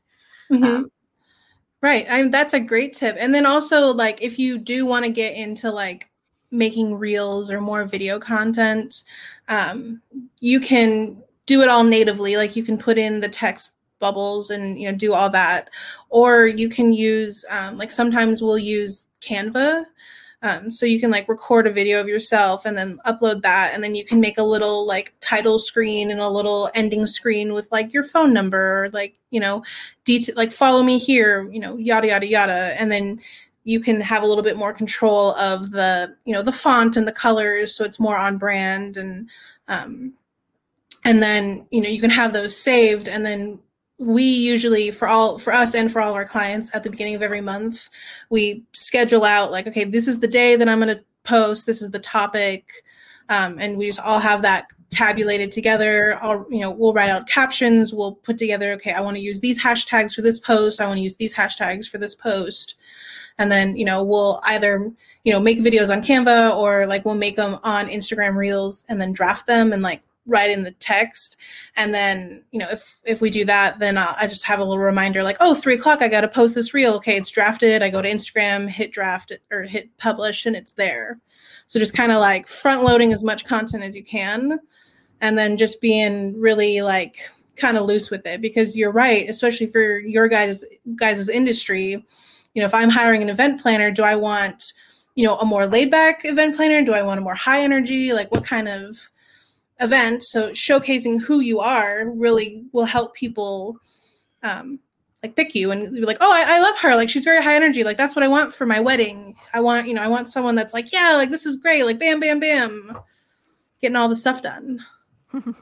Mm-hmm. 0.50 0.64
um, 0.64 0.92
right. 1.80 2.06
I 2.10 2.28
that's 2.28 2.54
a 2.54 2.60
great 2.60 2.94
tip. 2.94 3.16
And 3.18 3.34
then 3.34 3.46
also 3.46 3.92
like 3.92 4.22
if 4.22 4.38
you 4.38 4.58
do 4.58 4.86
want 4.86 5.04
to 5.04 5.10
get 5.10 5.36
into 5.36 5.70
like 5.70 6.08
making 6.50 6.94
reels 6.94 7.50
or 7.50 7.60
more 7.60 7.84
video 7.84 8.18
content, 8.18 9.04
um, 9.48 10.00
you 10.40 10.60
can 10.60 11.22
do 11.46 11.62
it 11.62 11.68
all 11.68 11.84
natively. 11.84 12.36
Like 12.36 12.56
you 12.56 12.62
can 12.62 12.78
put 12.78 12.98
in 12.98 13.20
the 13.20 13.28
text 13.28 13.72
bubbles 13.98 14.50
and 14.50 14.78
you 14.80 14.90
know 14.90 14.96
do 14.96 15.14
all 15.14 15.30
that, 15.30 15.70
or 16.10 16.46
you 16.46 16.68
can 16.68 16.92
use 16.92 17.44
um, 17.50 17.76
like 17.76 17.90
sometimes 17.90 18.42
we'll 18.42 18.58
use 18.58 19.06
Canva. 19.20 19.86
Um, 20.44 20.70
so 20.70 20.86
you 20.86 20.98
can 20.98 21.12
like 21.12 21.28
record 21.28 21.68
a 21.68 21.72
video 21.72 22.00
of 22.00 22.08
yourself 22.08 22.66
and 22.66 22.76
then 22.76 22.98
upload 23.06 23.42
that 23.42 23.70
and 23.74 23.84
then 23.84 23.94
you 23.94 24.04
can 24.04 24.18
make 24.18 24.38
a 24.38 24.42
little 24.42 24.84
like 24.84 25.14
title 25.20 25.56
screen 25.60 26.10
and 26.10 26.18
a 26.18 26.28
little 26.28 26.68
ending 26.74 27.06
screen 27.06 27.52
with 27.52 27.70
like 27.70 27.92
your 27.92 28.02
phone 28.02 28.32
number 28.32 28.84
or 28.84 28.90
like 28.90 29.16
you 29.30 29.38
know 29.38 29.62
detail 30.04 30.34
like 30.36 30.50
follow 30.50 30.82
me 30.82 30.98
here 30.98 31.48
you 31.52 31.60
know 31.60 31.76
yada 31.76 32.08
yada 32.08 32.26
yada 32.26 32.74
and 32.76 32.90
then 32.90 33.20
you 33.64 33.80
can 33.80 34.00
have 34.00 34.22
a 34.22 34.26
little 34.26 34.42
bit 34.42 34.56
more 34.56 34.72
control 34.72 35.34
of 35.36 35.70
the 35.70 36.16
you 36.24 36.32
know 36.32 36.42
the 36.42 36.52
font 36.52 36.96
and 36.96 37.06
the 37.06 37.12
colors 37.12 37.74
so 37.74 37.84
it's 37.84 38.00
more 38.00 38.18
on 38.18 38.38
brand 38.38 38.96
and 38.96 39.28
um, 39.68 40.12
and 41.04 41.22
then 41.22 41.66
you 41.70 41.80
know 41.80 41.88
you 41.88 42.00
can 42.00 42.10
have 42.10 42.32
those 42.32 42.56
saved. 42.56 43.08
And 43.08 43.24
then 43.24 43.58
we 43.98 44.24
usually 44.24 44.90
for 44.90 45.08
all 45.08 45.38
for 45.38 45.52
us 45.52 45.74
and 45.74 45.92
for 45.92 46.00
all 46.00 46.14
our 46.14 46.24
clients 46.24 46.74
at 46.74 46.82
the 46.82 46.90
beginning 46.90 47.14
of 47.14 47.22
every 47.22 47.40
month 47.40 47.88
we 48.30 48.64
schedule 48.72 49.24
out 49.24 49.52
like 49.52 49.66
okay 49.68 49.84
this 49.84 50.08
is 50.08 50.18
the 50.18 50.26
day 50.26 50.56
that 50.56 50.68
i'm 50.68 50.80
going 50.80 50.96
to 50.96 51.04
post 51.22 51.66
this 51.66 51.80
is 51.80 51.90
the 51.92 52.00
topic 52.00 52.82
um, 53.28 53.58
and 53.60 53.78
we 53.78 53.86
just 53.86 54.00
all 54.00 54.18
have 54.18 54.42
that 54.42 54.66
tabulated 54.90 55.52
together. 55.52 56.18
I'll 56.20 56.44
you 56.50 56.60
know 56.60 56.70
we'll 56.70 56.92
write 56.92 57.10
out 57.10 57.28
captions 57.28 57.94
we'll 57.94 58.16
put 58.16 58.38
together 58.38 58.72
okay 58.72 58.92
i 58.92 59.00
want 59.00 59.16
to 59.16 59.22
use 59.22 59.40
these 59.40 59.62
hashtags 59.62 60.14
for 60.14 60.22
this 60.22 60.40
post 60.40 60.80
i 60.80 60.86
want 60.86 60.98
to 60.98 61.02
use 61.02 61.16
these 61.16 61.34
hashtags 61.34 61.88
for 61.88 61.98
this 61.98 62.14
post 62.14 62.74
and 63.38 63.50
then 63.50 63.76
you 63.76 63.84
know 63.84 64.02
we'll 64.02 64.40
either 64.44 64.90
you 65.24 65.32
know 65.32 65.40
make 65.40 65.58
videos 65.58 65.90
on 65.90 66.02
canva 66.02 66.54
or 66.56 66.86
like 66.86 67.04
we'll 67.04 67.14
make 67.14 67.36
them 67.36 67.58
on 67.62 67.86
instagram 67.86 68.36
reels 68.36 68.84
and 68.88 69.00
then 69.00 69.12
draft 69.12 69.46
them 69.46 69.72
and 69.72 69.82
like 69.82 70.02
write 70.26 70.50
in 70.50 70.62
the 70.62 70.70
text. 70.72 71.36
And 71.76 71.92
then 71.92 72.44
you 72.50 72.58
know 72.58 72.68
if 72.70 73.00
if 73.04 73.20
we 73.20 73.30
do 73.30 73.44
that 73.46 73.78
then 73.78 73.98
I'll, 73.98 74.14
i 74.18 74.26
just 74.26 74.44
have 74.44 74.60
a 74.60 74.64
little 74.64 74.78
reminder 74.78 75.22
like 75.22 75.36
oh 75.40 75.54
three 75.54 75.74
o'clock 75.74 76.02
i 76.02 76.08
gotta 76.08 76.28
post 76.28 76.54
this 76.54 76.74
reel. 76.74 76.94
Okay 76.94 77.16
it's 77.16 77.30
drafted. 77.30 77.82
I 77.82 77.90
go 77.90 78.02
to 78.02 78.10
instagram 78.10 78.68
hit 78.68 78.92
draft 78.92 79.32
or 79.50 79.62
hit 79.62 79.96
publish 79.98 80.46
and 80.46 80.56
it's 80.56 80.74
there. 80.74 81.18
So 81.66 81.78
just 81.78 81.94
kind 81.94 82.12
of 82.12 82.20
like 82.20 82.46
front 82.46 82.84
loading 82.84 83.12
as 83.12 83.24
much 83.24 83.44
content 83.44 83.82
as 83.82 83.96
you 83.96 84.04
can 84.04 84.60
and 85.20 85.38
then 85.38 85.56
just 85.56 85.80
being 85.80 86.38
really 86.38 86.82
like 86.82 87.30
kind 87.56 87.76
of 87.76 87.86
loose 87.86 88.10
with 88.10 88.26
it 88.26 88.40
because 88.40 88.76
you're 88.76 88.92
right 88.92 89.28
especially 89.28 89.66
for 89.66 89.98
your 90.00 90.28
guys 90.28 90.64
guys' 90.96 91.28
industry 91.28 92.04
you 92.54 92.60
know 92.60 92.66
if 92.66 92.74
i'm 92.74 92.90
hiring 92.90 93.22
an 93.22 93.28
event 93.28 93.60
planner 93.60 93.90
do 93.90 94.02
i 94.02 94.14
want 94.14 94.72
you 95.14 95.26
know 95.26 95.36
a 95.38 95.44
more 95.44 95.66
laid 95.66 95.90
back 95.90 96.24
event 96.24 96.56
planner? 96.56 96.82
Do 96.82 96.94
i 96.94 97.02
want 97.02 97.18
a 97.18 97.22
more 97.22 97.34
high 97.34 97.62
energy? 97.62 98.12
Like 98.12 98.30
what 98.30 98.44
kind 98.44 98.68
of 98.68 99.10
event? 99.80 100.22
So 100.22 100.50
showcasing 100.50 101.22
who 101.22 101.40
you 101.40 101.60
are 101.60 102.08
really 102.10 102.64
will 102.72 102.84
help 102.84 103.14
people 103.14 103.78
um 104.42 104.78
like 105.22 105.36
pick 105.36 105.54
you 105.54 105.70
and 105.70 105.92
be 105.92 106.00
like 106.00 106.18
oh 106.20 106.32
I, 106.32 106.56
I 106.56 106.60
love 106.60 106.76
her. 106.78 106.96
Like 106.96 107.10
she's 107.10 107.24
very 107.24 107.42
high 107.42 107.54
energy. 107.54 107.84
Like 107.84 107.98
that's 107.98 108.16
what 108.16 108.24
i 108.24 108.28
want 108.28 108.54
for 108.54 108.66
my 108.66 108.80
wedding. 108.80 109.34
I 109.52 109.60
want 109.60 109.86
you 109.86 109.94
know 109.94 110.02
i 110.02 110.08
want 110.08 110.28
someone 110.28 110.54
that's 110.54 110.74
like 110.74 110.92
yeah 110.92 111.12
like 111.14 111.30
this 111.30 111.46
is 111.46 111.56
great. 111.56 111.84
Like 111.84 111.98
bam 111.98 112.20
bam 112.20 112.40
bam. 112.40 112.98
Getting 113.80 113.96
all 113.96 114.08
the 114.08 114.16
stuff 114.16 114.42
done. 114.42 114.80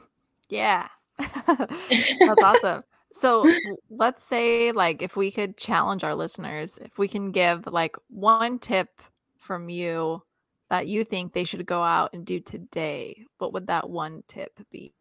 Yeah. 0.49 0.89
That's 1.17 2.43
awesome 2.43 2.83
so 3.13 3.51
let's 3.89 4.23
say 4.23 4.71
like 4.71 5.01
if 5.01 5.15
we 5.15 5.31
could 5.31 5.57
challenge 5.57 6.03
our 6.03 6.15
listeners, 6.15 6.77
if 6.81 6.97
we 6.97 7.07
can 7.07 7.31
give 7.31 7.67
like 7.67 7.95
one 8.09 8.59
tip 8.59 9.01
from 9.37 9.69
you 9.69 10.23
that 10.69 10.87
you 10.87 11.03
think 11.03 11.33
they 11.33 11.43
should 11.43 11.65
go 11.65 11.81
out 11.81 12.11
and 12.13 12.25
do 12.25 12.39
today, 12.39 13.25
what 13.37 13.53
would 13.53 13.67
that 13.67 13.89
one 13.89 14.23
tip 14.27 14.59
be? 14.71 14.93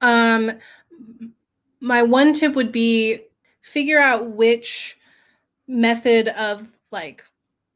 Um 0.00 0.52
my 1.80 2.02
one 2.02 2.32
tip 2.32 2.54
would 2.54 2.72
be 2.72 3.20
figure 3.60 3.98
out 3.98 4.30
which 4.30 4.98
method 5.66 6.28
of 6.28 6.68
like 6.90 7.24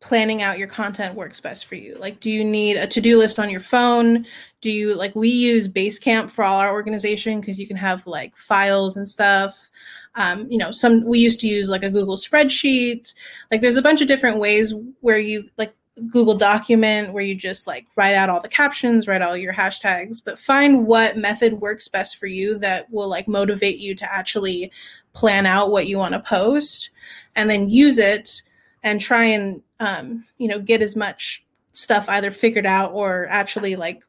planning 0.00 0.40
out 0.40 0.58
your 0.58 0.66
content 0.66 1.14
works 1.14 1.40
best 1.40 1.66
for 1.66 1.74
you. 1.74 1.94
Like, 1.98 2.20
do 2.20 2.30
you 2.30 2.42
need 2.42 2.76
a 2.76 2.86
to 2.86 3.00
do 3.00 3.18
list 3.18 3.38
on 3.38 3.50
your 3.50 3.60
phone? 3.60 4.26
Do 4.62 4.70
you 4.70 4.94
like, 4.94 5.14
we 5.14 5.28
use 5.28 5.68
Basecamp 5.68 6.30
for 6.30 6.42
all 6.42 6.58
our 6.58 6.72
organization 6.72 7.40
because 7.40 7.58
you 7.58 7.66
can 7.66 7.76
have 7.76 8.06
like 8.06 8.34
files 8.36 8.96
and 8.96 9.06
stuff. 9.06 9.70
Um, 10.14 10.50
you 10.50 10.58
know, 10.58 10.70
some 10.70 11.04
we 11.04 11.18
used 11.18 11.40
to 11.40 11.48
use 11.48 11.68
like 11.68 11.82
a 11.82 11.90
Google 11.90 12.16
spreadsheet. 12.16 13.14
Like, 13.50 13.60
there's 13.60 13.76
a 13.76 13.82
bunch 13.82 14.00
of 14.00 14.08
different 14.08 14.38
ways 14.38 14.74
where 15.00 15.18
you 15.18 15.48
like 15.58 15.74
Google 16.08 16.34
document 16.34 17.12
where 17.12 17.22
you 17.22 17.34
just 17.34 17.66
like 17.66 17.86
write 17.96 18.14
out 18.14 18.30
all 18.30 18.40
the 18.40 18.48
captions, 18.48 19.06
write 19.06 19.22
all 19.22 19.36
your 19.36 19.52
hashtags, 19.52 20.22
but 20.24 20.38
find 20.38 20.86
what 20.86 21.16
method 21.16 21.54
works 21.54 21.88
best 21.88 22.16
for 22.16 22.26
you 22.26 22.58
that 22.58 22.90
will 22.90 23.08
like 23.08 23.28
motivate 23.28 23.78
you 23.78 23.94
to 23.94 24.10
actually 24.12 24.72
plan 25.12 25.46
out 25.46 25.70
what 25.70 25.88
you 25.88 25.98
want 25.98 26.14
to 26.14 26.20
post 26.20 26.90
and 27.36 27.50
then 27.50 27.68
use 27.68 27.98
it 27.98 28.42
and 28.82 29.00
try 29.00 29.24
and 29.24 29.62
um, 29.80 30.24
you 30.38 30.48
know 30.48 30.58
get 30.58 30.82
as 30.82 30.96
much 30.96 31.44
stuff 31.72 32.08
either 32.08 32.30
figured 32.30 32.66
out 32.66 32.92
or 32.92 33.26
actually 33.28 33.76
like 33.76 34.02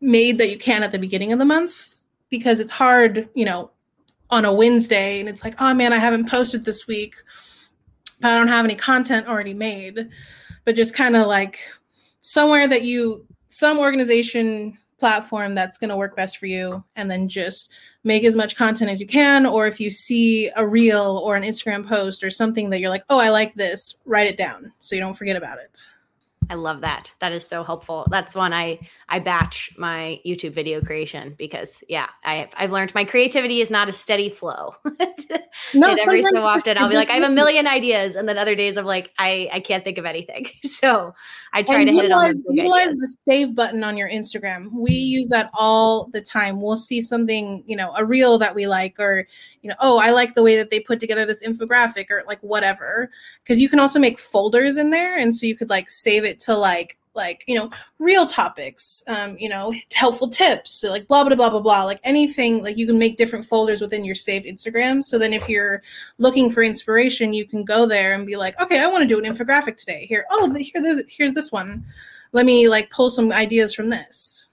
made 0.00 0.38
that 0.38 0.50
you 0.50 0.58
can 0.58 0.82
at 0.82 0.92
the 0.92 0.98
beginning 0.98 1.32
of 1.32 1.38
the 1.38 1.44
month 1.44 2.06
because 2.30 2.58
it's 2.58 2.72
hard 2.72 3.28
you 3.34 3.44
know 3.44 3.70
on 4.30 4.44
a 4.44 4.52
wednesday 4.52 5.20
and 5.20 5.28
it's 5.28 5.44
like 5.44 5.54
oh 5.60 5.74
man 5.74 5.92
i 5.92 5.98
haven't 5.98 6.28
posted 6.28 6.64
this 6.64 6.86
week. 6.86 7.14
I 8.22 8.38
don't 8.38 8.48
have 8.48 8.64
any 8.64 8.74
content 8.74 9.26
already 9.26 9.54
made. 9.54 10.08
But 10.64 10.76
just 10.76 10.94
kind 10.94 11.16
of 11.16 11.26
like 11.26 11.58
somewhere 12.20 12.68
that 12.68 12.82
you 12.82 13.26
some 13.48 13.78
organization 13.78 14.78
platform 15.02 15.52
that's 15.52 15.78
going 15.78 15.90
to 15.90 15.96
work 15.96 16.14
best 16.14 16.38
for 16.38 16.46
you 16.46 16.80
and 16.94 17.10
then 17.10 17.26
just 17.26 17.72
make 18.04 18.22
as 18.22 18.36
much 18.36 18.54
content 18.54 18.88
as 18.88 19.00
you 19.00 19.06
can 19.06 19.44
or 19.44 19.66
if 19.66 19.80
you 19.80 19.90
see 19.90 20.48
a 20.54 20.64
reel 20.64 21.20
or 21.24 21.34
an 21.34 21.42
instagram 21.42 21.84
post 21.84 22.22
or 22.22 22.30
something 22.30 22.70
that 22.70 22.78
you're 22.78 22.88
like 22.88 23.02
oh 23.10 23.18
i 23.18 23.28
like 23.28 23.52
this 23.54 23.96
write 24.04 24.28
it 24.28 24.36
down 24.36 24.72
so 24.78 24.94
you 24.94 25.00
don't 25.00 25.14
forget 25.14 25.34
about 25.34 25.58
it 25.58 25.82
I 26.50 26.54
love 26.54 26.80
that. 26.80 27.12
That 27.20 27.32
is 27.32 27.46
so 27.46 27.62
helpful. 27.62 28.06
That's 28.10 28.34
one 28.34 28.52
I 28.52 28.78
I 29.08 29.18
batch 29.18 29.72
my 29.76 30.20
YouTube 30.26 30.52
video 30.52 30.80
creation 30.80 31.34
because 31.36 31.84
yeah, 31.88 32.08
I 32.24 32.48
I've 32.56 32.72
learned 32.72 32.94
my 32.94 33.04
creativity 33.04 33.60
is 33.60 33.70
not 33.70 33.88
a 33.88 33.92
steady 33.92 34.28
flow. 34.28 34.74
no, 35.74 35.88
every 35.88 36.22
so 36.22 36.44
often 36.44 36.78
I'll 36.78 36.88
be 36.88 36.96
like 36.96 37.10
I 37.10 37.14
have 37.14 37.30
a 37.30 37.32
million 37.32 37.66
ideas, 37.66 38.16
and 38.16 38.28
then 38.28 38.38
other 38.38 38.54
days 38.54 38.76
I'm 38.76 38.84
like 38.84 39.10
I 39.18 39.48
I 39.52 39.60
can't 39.60 39.84
think 39.84 39.98
of 39.98 40.06
anything. 40.06 40.46
So 40.82 41.14
I 41.52 41.62
try 41.62 41.80
and 41.80 41.88
to 41.88 41.94
utilize, 41.94 42.36
hit 42.36 42.44
it 42.44 42.48
on 42.48 42.56
utilize 42.56 42.94
the 42.94 43.16
save 43.28 43.54
button 43.54 43.84
on 43.84 43.96
your 43.96 44.08
Instagram. 44.08 44.72
We 44.72 44.92
use 44.92 45.28
that 45.28 45.48
all 45.56 46.08
the 46.08 46.20
time. 46.20 46.60
We'll 46.60 46.76
see 46.76 47.00
something 47.00 47.62
you 47.66 47.76
know 47.76 47.92
a 47.96 48.04
reel 48.04 48.38
that 48.38 48.54
we 48.54 48.66
like, 48.66 48.98
or 48.98 49.26
you 49.60 49.68
know 49.68 49.76
oh 49.80 49.98
I 49.98 50.10
like 50.10 50.34
the 50.34 50.42
way 50.42 50.56
that 50.56 50.70
they 50.70 50.80
put 50.80 50.98
together 50.98 51.24
this 51.24 51.46
infographic, 51.46 52.06
or 52.10 52.24
like 52.26 52.40
whatever. 52.40 53.10
Because 53.44 53.60
you 53.60 53.68
can 53.68 53.78
also 53.78 53.98
make 53.98 54.18
folders 54.18 54.76
in 54.76 54.90
there, 54.90 55.16
and 55.16 55.34
so 55.34 55.46
you 55.46 55.56
could 55.56 55.70
like 55.70 55.88
save 55.88 56.24
it 56.24 56.31
to 56.40 56.56
like 56.56 56.98
like 57.14 57.44
you 57.46 57.54
know 57.54 57.70
real 57.98 58.26
topics 58.26 59.02
um 59.06 59.36
you 59.38 59.48
know 59.48 59.72
helpful 59.94 60.28
tips 60.28 60.70
so 60.70 60.90
like 60.90 61.06
blah 61.08 61.24
blah 61.24 61.34
blah 61.34 61.50
blah 61.50 61.60
blah 61.60 61.84
like 61.84 62.00
anything 62.04 62.62
like 62.62 62.76
you 62.76 62.86
can 62.86 62.98
make 62.98 63.16
different 63.16 63.44
folders 63.44 63.80
within 63.80 64.04
your 64.04 64.14
saved 64.14 64.46
instagram 64.46 65.02
so 65.02 65.18
then 65.18 65.32
if 65.32 65.48
you're 65.48 65.82
looking 66.18 66.50
for 66.50 66.62
inspiration 66.62 67.32
you 67.32 67.46
can 67.46 67.64
go 67.64 67.86
there 67.86 68.14
and 68.14 68.26
be 68.26 68.36
like 68.36 68.58
okay 68.60 68.80
i 68.80 68.86
want 68.86 69.02
to 69.02 69.08
do 69.08 69.22
an 69.22 69.30
infographic 69.30 69.76
today 69.76 70.06
here 70.06 70.24
oh 70.30 70.52
here 70.54 71.02
here's 71.08 71.32
this 71.34 71.52
one 71.52 71.84
let 72.32 72.46
me 72.46 72.68
like 72.68 72.90
pull 72.90 73.10
some 73.10 73.32
ideas 73.32 73.74
from 73.74 73.88
this 73.88 74.46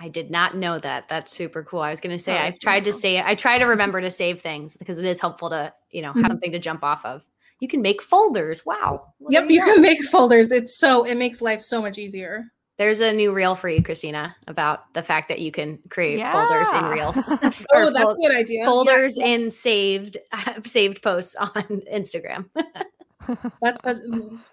I 0.00 0.08
did 0.08 0.32
not 0.32 0.56
know 0.56 0.80
that. 0.80 1.08
That's 1.08 1.30
super 1.30 1.62
cool. 1.62 1.78
I 1.78 1.90
was 1.90 2.00
going 2.00 2.16
to 2.16 2.20
say 2.20 2.36
oh, 2.36 2.42
I've 2.42 2.58
tried 2.58 2.82
cool. 2.82 2.92
to 2.92 2.98
say 2.98 3.22
I 3.22 3.36
try 3.36 3.58
to 3.58 3.66
remember 3.66 4.00
to 4.00 4.10
save 4.10 4.40
things 4.40 4.76
because 4.76 4.98
it 4.98 5.04
is 5.04 5.20
helpful 5.20 5.50
to, 5.50 5.72
you 5.92 6.02
know, 6.02 6.08
have 6.08 6.16
mm-hmm. 6.16 6.26
something 6.26 6.50
to 6.50 6.58
jump 6.58 6.82
off 6.82 7.06
of 7.06 7.22
you 7.62 7.68
can 7.68 7.80
make 7.80 8.02
folders. 8.02 8.66
Wow. 8.66 9.14
Well, 9.20 9.32
yep, 9.32 9.44
you, 9.48 9.54
you 9.54 9.62
can 9.62 9.80
make 9.80 10.02
folders. 10.02 10.50
It's 10.50 10.76
so 10.76 11.04
it 11.04 11.14
makes 11.14 11.40
life 11.40 11.62
so 11.62 11.80
much 11.80 11.96
easier. 11.96 12.46
There's 12.76 12.98
a 12.98 13.12
new 13.12 13.32
reel 13.32 13.54
for 13.54 13.68
you, 13.68 13.84
Christina, 13.84 14.34
about 14.48 14.92
the 14.94 15.02
fact 15.02 15.28
that 15.28 15.38
you 15.38 15.52
can 15.52 15.78
create 15.88 16.18
yeah. 16.18 16.32
folders 16.32 16.72
in 16.72 16.84
reels. 16.86 17.18
oh, 17.28 17.38
that's 17.40 17.64
a 17.64 18.16
good 18.20 18.34
idea. 18.34 18.64
Folders 18.64 19.16
yeah. 19.16 19.26
in 19.26 19.50
saved 19.52 20.16
saved 20.64 21.02
posts 21.02 21.36
on 21.36 21.82
Instagram. 21.92 22.46
that's, 23.62 23.80
that's 23.82 24.00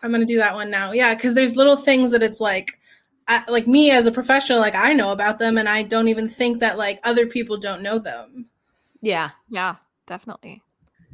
I'm 0.04 0.12
gonna 0.12 0.26
do 0.26 0.38
that 0.38 0.54
one 0.54 0.70
now. 0.70 0.92
Yeah, 0.92 1.16
because 1.16 1.34
there's 1.34 1.56
little 1.56 1.78
things 1.78 2.12
that 2.12 2.22
it's 2.22 2.40
like 2.40 2.78
I, 3.28 3.44
like 3.50 3.66
me 3.66 3.90
as 3.90 4.06
a 4.06 4.12
professional, 4.12 4.60
like 4.60 4.76
I 4.76 4.94
know 4.94 5.12
about 5.12 5.40
them, 5.40 5.58
and 5.58 5.68
I 5.68 5.82
don't 5.82 6.10
even 6.10 6.30
think 6.30 6.60
that 6.60 6.78
like 6.78 7.00
other 7.04 7.26
people 7.26 7.58
don't 7.58 7.82
know 7.82 7.98
them. 7.98 8.46
Yeah, 9.02 9.32
yeah, 9.50 9.78
definitely. 10.06 10.62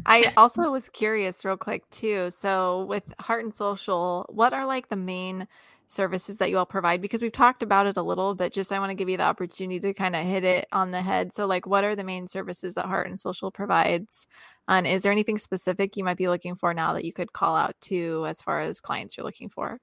I 0.05 0.31
also 0.37 0.71
was 0.71 0.89
curious, 0.89 1.45
real 1.45 1.57
quick, 1.57 1.89
too. 1.89 2.31
So, 2.31 2.85
with 2.85 3.03
Heart 3.19 3.45
and 3.45 3.53
Social, 3.53 4.25
what 4.29 4.53
are 4.53 4.65
like 4.65 4.89
the 4.89 4.95
main 4.95 5.47
services 5.87 6.37
that 6.37 6.49
you 6.49 6.57
all 6.57 6.65
provide? 6.65 7.01
Because 7.01 7.21
we've 7.21 7.31
talked 7.31 7.63
about 7.63 7.87
it 7.87 7.97
a 7.97 8.01
little, 8.01 8.35
but 8.35 8.53
just 8.53 8.71
I 8.71 8.79
want 8.79 8.89
to 8.91 8.95
give 8.95 9.09
you 9.09 9.17
the 9.17 9.23
opportunity 9.23 9.79
to 9.79 9.93
kind 9.93 10.15
of 10.15 10.25
hit 10.25 10.43
it 10.43 10.67
on 10.71 10.91
the 10.91 11.01
head. 11.01 11.33
So, 11.33 11.45
like, 11.45 11.65
what 11.67 11.83
are 11.83 11.95
the 11.95 12.03
main 12.03 12.27
services 12.27 12.73
that 12.75 12.85
Heart 12.85 13.07
and 13.07 13.19
Social 13.19 13.51
provides? 13.51 14.27
And 14.67 14.87
is 14.87 15.03
there 15.03 15.11
anything 15.11 15.37
specific 15.37 15.95
you 15.97 16.03
might 16.03 16.17
be 16.17 16.27
looking 16.29 16.55
for 16.55 16.73
now 16.73 16.93
that 16.93 17.05
you 17.05 17.13
could 17.13 17.33
call 17.33 17.55
out 17.55 17.75
to 17.81 18.25
as 18.27 18.41
far 18.41 18.61
as 18.61 18.79
clients 18.79 19.17
you're 19.17 19.25
looking 19.25 19.49
for? 19.49 19.79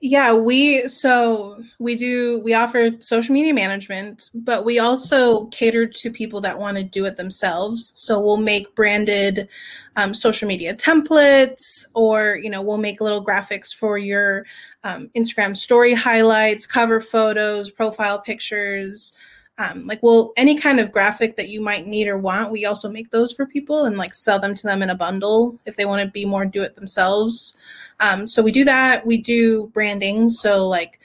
Yeah, 0.00 0.32
we 0.32 0.86
so 0.86 1.60
we 1.80 1.96
do 1.96 2.40
we 2.44 2.54
offer 2.54 2.90
social 3.00 3.34
media 3.34 3.52
management, 3.52 4.30
but 4.32 4.64
we 4.64 4.78
also 4.78 5.46
cater 5.46 5.86
to 5.86 6.10
people 6.12 6.40
that 6.42 6.56
want 6.56 6.76
to 6.76 6.84
do 6.84 7.04
it 7.06 7.16
themselves. 7.16 7.90
So 7.98 8.20
we'll 8.20 8.36
make 8.36 8.76
branded 8.76 9.48
um, 9.96 10.14
social 10.14 10.46
media 10.46 10.72
templates, 10.76 11.84
or 11.94 12.36
you 12.40 12.48
know, 12.48 12.62
we'll 12.62 12.78
make 12.78 13.00
little 13.00 13.24
graphics 13.24 13.74
for 13.74 13.98
your 13.98 14.46
um, 14.84 15.10
Instagram 15.16 15.56
story 15.56 15.94
highlights, 15.94 16.64
cover 16.64 17.00
photos, 17.00 17.68
profile 17.68 18.20
pictures. 18.20 19.12
Um, 19.60 19.82
like 19.82 20.00
well 20.04 20.32
any 20.36 20.56
kind 20.56 20.78
of 20.78 20.92
graphic 20.92 21.34
that 21.34 21.48
you 21.48 21.60
might 21.60 21.84
need 21.84 22.06
or 22.06 22.16
want 22.16 22.52
we 22.52 22.64
also 22.64 22.88
make 22.88 23.10
those 23.10 23.32
for 23.32 23.44
people 23.44 23.86
and 23.86 23.96
like 23.96 24.14
sell 24.14 24.38
them 24.38 24.54
to 24.54 24.62
them 24.62 24.84
in 24.84 24.90
a 24.90 24.94
bundle 24.94 25.58
if 25.66 25.74
they 25.74 25.84
want 25.84 26.00
to 26.00 26.08
be 26.08 26.24
more 26.24 26.46
do 26.46 26.62
it 26.62 26.76
themselves 26.76 27.56
um, 28.00 28.26
so 28.26 28.42
we 28.42 28.52
do 28.52 28.64
that. 28.64 29.06
We 29.06 29.18
do 29.18 29.68
branding. 29.68 30.28
So 30.28 30.66
like 30.66 31.00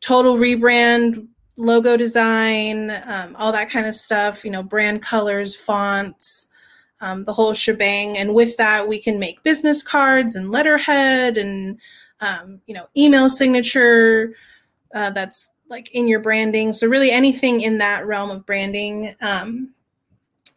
total 0.00 0.36
rebrand, 0.36 1.26
logo 1.56 1.96
design, 1.96 2.90
um, 3.06 3.36
all 3.36 3.52
that 3.52 3.70
kind 3.70 3.86
of 3.86 3.94
stuff, 3.94 4.44
you 4.44 4.50
know, 4.50 4.62
brand 4.62 5.02
colors, 5.02 5.54
fonts, 5.54 6.48
um, 7.00 7.24
the 7.24 7.32
whole 7.32 7.54
shebang. 7.54 8.16
And 8.16 8.34
with 8.34 8.56
that, 8.56 8.86
we 8.86 8.98
can 8.98 9.18
make 9.18 9.42
business 9.42 9.82
cards 9.82 10.36
and 10.36 10.50
letterhead 10.50 11.36
and, 11.36 11.78
um, 12.20 12.60
you 12.66 12.74
know, 12.74 12.88
email 12.96 13.28
signature 13.28 14.34
uh, 14.94 15.10
that's 15.10 15.50
like 15.70 15.94
in 15.94 16.08
your 16.08 16.20
branding. 16.20 16.72
So 16.72 16.86
really 16.86 17.10
anything 17.10 17.62
in 17.62 17.78
that 17.78 18.06
realm 18.06 18.30
of 18.30 18.44
branding. 18.44 19.14
Um, 19.22 19.72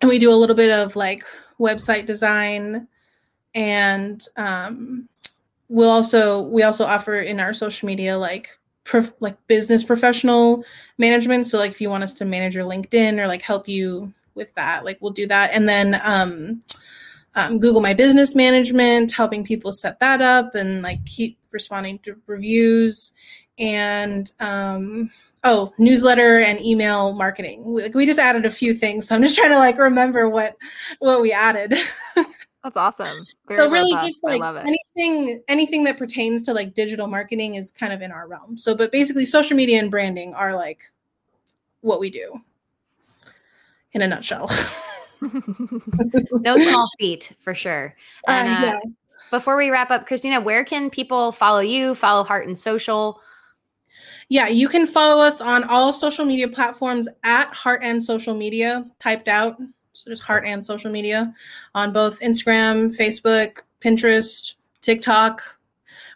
and 0.02 0.10
we 0.10 0.19
do 0.19 0.32
a 0.32 0.36
little 0.36 0.56
bit 0.56 0.71
of 0.71 0.95
like 0.95 1.23
website 1.60 2.06
design 2.06 2.88
and 3.56 4.26
um, 4.38 5.08
we'll 5.69 5.89
also 5.89 6.41
we 6.41 6.63
also 6.63 6.84
offer 6.84 7.15
in 7.15 7.39
our 7.39 7.54
social 7.54 7.86
media 7.86 8.17
like 8.17 8.49
prof, 8.84 9.13
like 9.19 9.38
business 9.47 9.84
professional 9.84 10.65
management 10.97 11.45
so 11.45 11.58
like 11.58 11.71
if 11.71 11.80
you 11.80 11.89
want 11.89 12.04
us 12.04 12.13
to 12.13 12.26
manage 12.26 12.56
your 12.56 12.65
linkedin 12.65 13.19
or 13.19 13.28
like 13.28 13.41
help 13.41 13.67
you 13.67 14.12
with 14.36 14.54
that 14.56 14.84
like 14.84 14.97
we'll 15.02 15.12
do 15.12 15.28
that 15.28 15.52
and 15.54 15.69
then 15.69 15.99
um, 16.04 16.60
um, 17.36 17.60
google 17.60 17.82
my 17.82 17.93
business 17.93 18.36
management 18.36 19.12
helping 19.12 19.43
people 19.43 19.71
set 19.71 19.99
that 19.99 20.21
up 20.21 20.56
and 20.56 20.82
like 20.82 21.04
keep 21.06 21.38
responding 21.52 21.99
to 21.99 22.15
reviews 22.28 23.13
and 23.58 24.32
um, 24.39 25.12
oh 25.44 25.74
newsletter 25.78 26.39
and 26.39 26.60
email 26.62 27.13
marketing 27.13 27.63
like 27.66 27.94
we 27.94 28.06
just 28.06 28.20
added 28.20 28.46
a 28.46 28.50
few 28.50 28.74
things 28.74 29.08
so 29.08 29.16
i'm 29.16 29.22
just 29.22 29.36
trying 29.38 29.52
to 29.52 29.58
like 29.58 29.78
remember 29.78 30.30
what 30.30 30.56
what 31.00 31.22
we 31.22 31.32
added 31.32 31.76
That's 32.63 32.78
awesome. 32.78 33.26
Very 33.50 33.62
so 33.62 33.70
really 33.70 33.92
just 33.96 34.24
like 34.24 34.42
anything 34.42 35.44
anything 35.50 35.84
that 35.84 35.98
pertains 35.98 36.44
to 36.44 36.54
like 36.54 36.74
digital 36.74 37.08
marketing 37.08 37.56
is 37.56 37.72
kind 37.72 37.92
of 37.92 38.02
in 38.02 38.10
our 38.10 38.26
realm. 38.26 38.58
So 38.58 38.74
but 38.74 38.89
basically 38.89 39.26
social 39.26 39.58
media 39.58 39.80
and 39.80 39.92
branding 39.92 40.34
are 40.34 40.56
like 40.56 40.89
what 41.82 42.00
we 42.00 42.10
do 42.10 42.42
in 43.92 44.02
a 44.02 44.08
nutshell. 44.08 44.50
no 45.22 46.58
small 46.58 46.88
feat 47.00 47.34
for 47.42 47.54
sure. 47.54 47.96
Uh, 48.30 48.32
and, 48.32 48.50
uh, 48.50 48.68
yeah. 48.68 48.80
Before 49.30 49.58
we 49.58 49.70
wrap 49.70 49.92
up, 49.92 50.08
Christina, 50.08 50.39
where 50.39 50.63
can 50.63 50.89
people 50.89 51.34
follow 51.34 51.60
you, 51.60 51.96
follow 51.96 52.24
Heart 52.24 52.48
and 52.48 52.58
Social? 52.58 53.20
Yeah, 54.30 54.48
you 54.48 54.70
can 54.70 54.88
follow 54.88 55.22
us 55.24 55.42
on 55.42 55.64
all 55.66 55.94
social 55.94 56.26
media 56.26 56.48
platforms 56.48 57.08
at 57.24 57.54
Heart 57.54 57.82
and 57.84 58.02
Social 58.02 58.34
Media, 58.34 58.86
typed 59.00 59.28
out. 59.28 59.58
So 59.94 60.10
just 60.10 60.24
heart 60.24 60.44
and 60.46 60.64
social 60.64 60.92
media 60.92 61.34
on 61.76 61.94
both 61.94 62.20
Instagram, 62.22 62.96
Facebook, 62.98 63.60
Pinterest, 63.84 64.56
TikTok. 64.82 65.42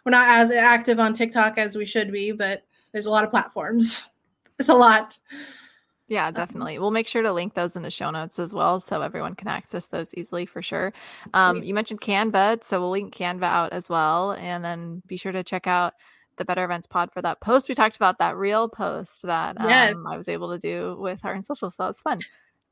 We're 0.04 0.10
not 0.10 0.28
as 0.28 0.50
active 0.50 0.98
on 0.98 1.12
TikTok 1.12 1.58
as 1.58 1.76
we 1.76 1.84
should 1.84 2.10
be, 2.10 2.32
but 2.32 2.64
there's 2.92 3.06
a 3.06 3.10
lot 3.10 3.24
of 3.24 3.30
platforms. 3.30 4.08
It's 4.60 4.68
a 4.68 4.74
lot. 4.74 5.16
Yeah, 6.08 6.32
definitely. 6.32 6.80
We'll 6.80 6.90
make 6.90 7.06
sure 7.06 7.22
to 7.22 7.32
link 7.32 7.54
those 7.54 7.76
in 7.76 7.82
the 7.82 7.92
show 7.92 8.10
notes 8.10 8.40
as 8.40 8.52
well 8.52 8.80
so 8.80 9.02
everyone 9.02 9.36
can 9.36 9.46
access 9.46 9.86
those 9.86 10.12
easily 10.14 10.46
for 10.46 10.62
sure. 10.62 10.92
Um, 11.32 11.62
you 11.62 11.74
mentioned 11.74 12.00
Canva, 12.00 12.64
so 12.64 12.80
we'll 12.80 12.90
link 12.90 13.14
Canva 13.14 13.44
out 13.44 13.72
as 13.72 13.88
well. 13.88 14.32
And 14.32 14.64
then 14.64 15.02
be 15.06 15.16
sure 15.16 15.30
to 15.30 15.44
check 15.44 15.68
out 15.68 15.94
the 16.38 16.44
Better 16.44 16.64
Events 16.64 16.86
Pod 16.86 17.12
for 17.12 17.22
that 17.22 17.40
post. 17.40 17.68
We 17.68 17.74
talked 17.74 17.96
about 17.96 18.18
that 18.18 18.36
reel 18.36 18.68
post 18.68 19.22
that 19.22 19.60
um, 19.60 19.68
yes. 19.68 19.96
I 20.06 20.16
was 20.16 20.28
able 20.28 20.50
to 20.50 20.58
do 20.58 20.96
with 20.98 21.20
Heart 21.20 21.36
and 21.36 21.44
Social. 21.44 21.70
So 21.70 21.82
that 21.82 21.88
was 21.88 22.00
fun. 22.00 22.20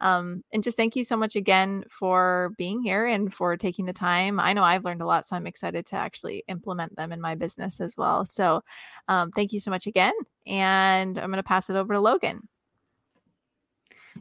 Um, 0.01 0.43
and 0.53 0.63
just 0.63 0.77
thank 0.77 0.95
you 0.95 1.05
so 1.05 1.17
much 1.17 1.37
again 1.37 1.85
for 1.89 2.53
being 2.59 2.83
here 2.83 3.07
and 3.07 3.33
for 3.33 3.57
taking 3.57 3.87
the 3.87 3.93
time. 3.93 4.39
I 4.39 4.53
know 4.53 4.63
I've 4.63 4.85
learned 4.85 5.01
a 5.01 5.07
lot, 5.07 5.25
so 5.25 5.37
I'm 5.37 5.47
excited 5.47 5.87
to 5.87 5.97
actually 5.97 6.45
implement 6.49 6.97
them 6.97 7.13
in 7.13 7.21
my 7.21 7.35
business 7.35 7.81
as 7.81 7.97
well. 7.97 8.27
So 8.27 8.63
um, 9.09 9.31
thank 9.31 9.53
you 9.53 9.61
so 9.61 9.71
much 9.71 9.87
again. 9.87 10.13
And 10.47 11.19
I'm 11.19 11.31
going 11.31 11.37
to 11.37 11.43
pass 11.43 11.71
it 11.71 11.77
over 11.77 11.95
to 11.95 12.01
Logan. 12.01 12.49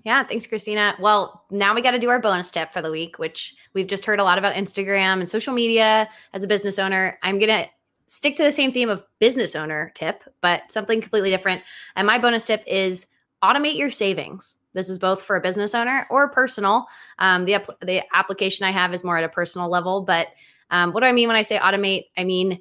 Yeah, 0.04 0.24
thanks, 0.26 0.46
Christina. 0.46 0.96
Well, 1.00 1.46
now 1.52 1.74
we 1.74 1.82
got 1.82 1.92
to 1.92 2.00
do 2.00 2.10
our 2.10 2.20
bonus 2.20 2.52
tip 2.52 2.72
for 2.72 2.82
the 2.82 2.92
week, 2.92 3.18
which 3.18 3.56
we've 3.74 3.88
just 3.88 4.06
heard 4.06 4.20
a 4.20 4.24
lot 4.24 4.38
about 4.38 4.56
Instagram 4.56 5.20
and 5.20 5.28
social 5.28 5.54
media 5.54 6.10
as 6.34 6.44
a 6.44 6.48
business 6.48 6.78
owner. 6.80 7.18
I'm 7.24 7.40
going 7.40 7.50
to 7.50 7.70
stick 8.08 8.36
to 8.38 8.44
the 8.44 8.52
same 8.52 8.72
theme 8.72 8.90
of 8.90 9.04
business 9.20 9.56
owner 9.56 9.92
tip, 9.96 10.24
but 10.42 10.72
something 10.72 11.02
completely 11.02 11.30
different. 11.30 11.62
And 11.96 12.06
my 12.08 12.18
bonus 12.18 12.46
tip 12.46 12.64
is 12.68 13.08
automate 13.44 13.78
your 13.78 13.92
savings. 13.92 14.56
This 14.74 14.90
is 14.90 15.00
both 15.00 15.22
for 15.22 15.36
a 15.36 15.42
business 15.42 15.74
owner 15.74 16.06
or 16.10 16.30
personal. 16.30 16.86
Um, 17.20 17.46
the 17.46 17.64
the 17.82 18.04
application 18.14 18.66
I 18.66 18.72
have 18.72 18.94
is 18.94 19.04
more 19.04 19.18
at 19.18 19.24
a 19.24 19.30
personal 19.30 19.70
level, 19.70 20.02
but 20.02 20.28
um, 20.70 20.92
what 20.92 21.02
do 21.02 21.08
I 21.08 21.12
mean 21.12 21.28
when 21.28 21.38
I 21.38 21.44
say 21.44 21.58
automate? 21.58 22.06
I 22.18 22.24
mean 22.24 22.60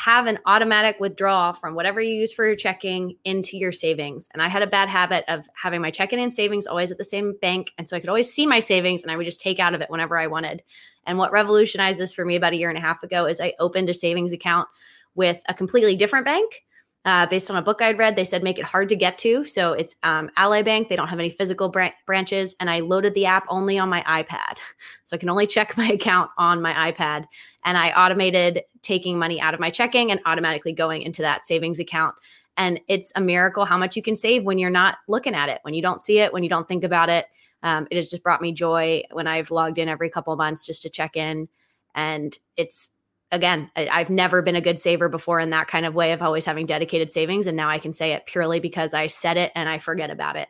have 0.00 0.26
an 0.26 0.38
automatic 0.46 0.98
withdrawal 0.98 1.52
from 1.52 1.74
whatever 1.74 2.00
you 2.00 2.14
use 2.14 2.32
for 2.32 2.46
your 2.46 2.56
checking 2.56 3.16
into 3.22 3.58
your 3.58 3.70
savings. 3.70 4.30
And 4.32 4.42
I 4.42 4.48
had 4.48 4.62
a 4.62 4.66
bad 4.66 4.88
habit 4.88 5.24
of 5.28 5.46
having 5.54 5.82
my 5.82 5.90
checking 5.90 6.18
and 6.18 6.32
savings 6.32 6.66
always 6.66 6.90
at 6.90 6.96
the 6.96 7.04
same 7.04 7.34
bank. 7.42 7.72
And 7.76 7.86
so 7.86 7.98
I 7.98 8.00
could 8.00 8.08
always 8.08 8.32
see 8.32 8.46
my 8.46 8.60
savings 8.60 9.02
and 9.02 9.12
I 9.12 9.16
would 9.16 9.26
just 9.26 9.40
take 9.40 9.58
out 9.58 9.74
of 9.74 9.82
it 9.82 9.90
whenever 9.90 10.18
I 10.18 10.26
wanted. 10.26 10.62
And 11.06 11.18
what 11.18 11.32
revolutionized 11.32 12.00
this 12.00 12.14
for 12.14 12.24
me 12.24 12.36
about 12.36 12.54
a 12.54 12.56
year 12.56 12.70
and 12.70 12.78
a 12.78 12.80
half 12.80 13.02
ago 13.02 13.26
is 13.26 13.42
I 13.42 13.52
opened 13.58 13.90
a 13.90 13.94
savings 13.94 14.32
account 14.32 14.68
with 15.14 15.42
a 15.50 15.54
completely 15.54 15.96
different 15.96 16.24
bank 16.24 16.64
uh, 17.06 17.26
based 17.26 17.50
on 17.50 17.56
a 17.56 17.62
book 17.62 17.80
I'd 17.80 17.96
read, 17.96 18.14
they 18.14 18.24
said 18.24 18.42
make 18.42 18.58
it 18.58 18.64
hard 18.64 18.88
to 18.90 18.96
get 18.96 19.16
to. 19.18 19.44
So 19.44 19.72
it's 19.72 19.94
um, 20.02 20.30
Ally 20.36 20.62
Bank. 20.62 20.88
They 20.88 20.96
don't 20.96 21.08
have 21.08 21.18
any 21.18 21.30
physical 21.30 21.70
br- 21.70 21.86
branches. 22.06 22.54
And 22.60 22.68
I 22.68 22.80
loaded 22.80 23.14
the 23.14 23.24
app 23.24 23.46
only 23.48 23.78
on 23.78 23.88
my 23.88 24.02
iPad. 24.02 24.58
So 25.02 25.16
I 25.16 25.18
can 25.18 25.28
only 25.28 25.48
check 25.48 25.76
my 25.76 25.88
account 25.88 26.30
on 26.38 26.62
my 26.62 26.92
iPad. 26.92 27.24
And 27.64 27.76
I 27.76 27.90
automated 27.90 28.62
taking 28.82 29.18
money 29.18 29.40
out 29.40 29.54
of 29.54 29.60
my 29.60 29.68
checking 29.68 30.12
and 30.12 30.20
automatically 30.24 30.72
going 30.72 31.02
into 31.02 31.22
that 31.22 31.42
savings 31.42 31.80
account. 31.80 32.14
And 32.56 32.78
it's 32.86 33.10
a 33.16 33.20
miracle 33.20 33.64
how 33.64 33.76
much 33.76 33.96
you 33.96 34.02
can 34.02 34.14
save 34.14 34.44
when 34.44 34.58
you're 34.58 34.70
not 34.70 34.98
looking 35.08 35.34
at 35.34 35.48
it, 35.48 35.58
when 35.62 35.74
you 35.74 35.82
don't 35.82 36.00
see 36.00 36.20
it, 36.20 36.32
when 36.32 36.44
you 36.44 36.48
don't 36.48 36.68
think 36.68 36.84
about 36.84 37.08
it. 37.08 37.26
Um, 37.64 37.88
it 37.90 37.96
has 37.96 38.06
just 38.06 38.22
brought 38.22 38.40
me 38.40 38.52
joy 38.52 39.02
when 39.10 39.26
I've 39.26 39.50
logged 39.50 39.78
in 39.78 39.88
every 39.88 40.10
couple 40.10 40.32
of 40.32 40.38
months 40.38 40.64
just 40.64 40.82
to 40.82 40.90
check 40.90 41.16
in. 41.16 41.48
And 41.94 42.38
it's 42.56 42.90
again, 43.32 43.70
I, 43.76 43.98
have 43.98 44.10
never 44.10 44.42
been 44.42 44.56
a 44.56 44.60
good 44.60 44.78
saver 44.78 45.08
before 45.08 45.40
in 45.40 45.50
that 45.50 45.68
kind 45.68 45.86
of 45.86 45.94
way 45.94 46.12
of 46.12 46.22
always 46.22 46.44
having 46.44 46.66
dedicated 46.66 47.10
savings. 47.10 47.46
And 47.46 47.56
now 47.56 47.68
I 47.68 47.78
can 47.78 47.92
say 47.92 48.12
it 48.12 48.26
purely 48.26 48.60
because 48.60 48.94
I 48.94 49.06
said 49.06 49.36
it 49.36 49.52
and 49.54 49.68
I 49.68 49.78
forget 49.78 50.10
about 50.10 50.36
it. 50.36 50.48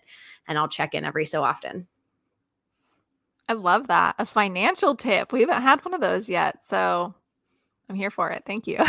And 0.49 0.59
I'll 0.59 0.69
check 0.69 0.95
in 0.95 1.05
every 1.05 1.27
so 1.27 1.43
often. 1.43 1.87
I 3.49 3.55
love 3.55 3.89
that. 3.89 4.15
A 4.19 4.25
financial 4.25 4.95
tip. 4.95 5.33
We 5.33 5.41
haven't 5.41 5.63
had 5.63 5.85
one 5.85 5.95
of 5.95 6.01
those 6.01 6.29
yet. 6.29 6.65
So 6.65 7.15
I'm 7.89 7.97
here 7.97 8.11
for 8.11 8.31
it. 8.31 8.45
Thank 8.47 8.67
you. 8.67 8.79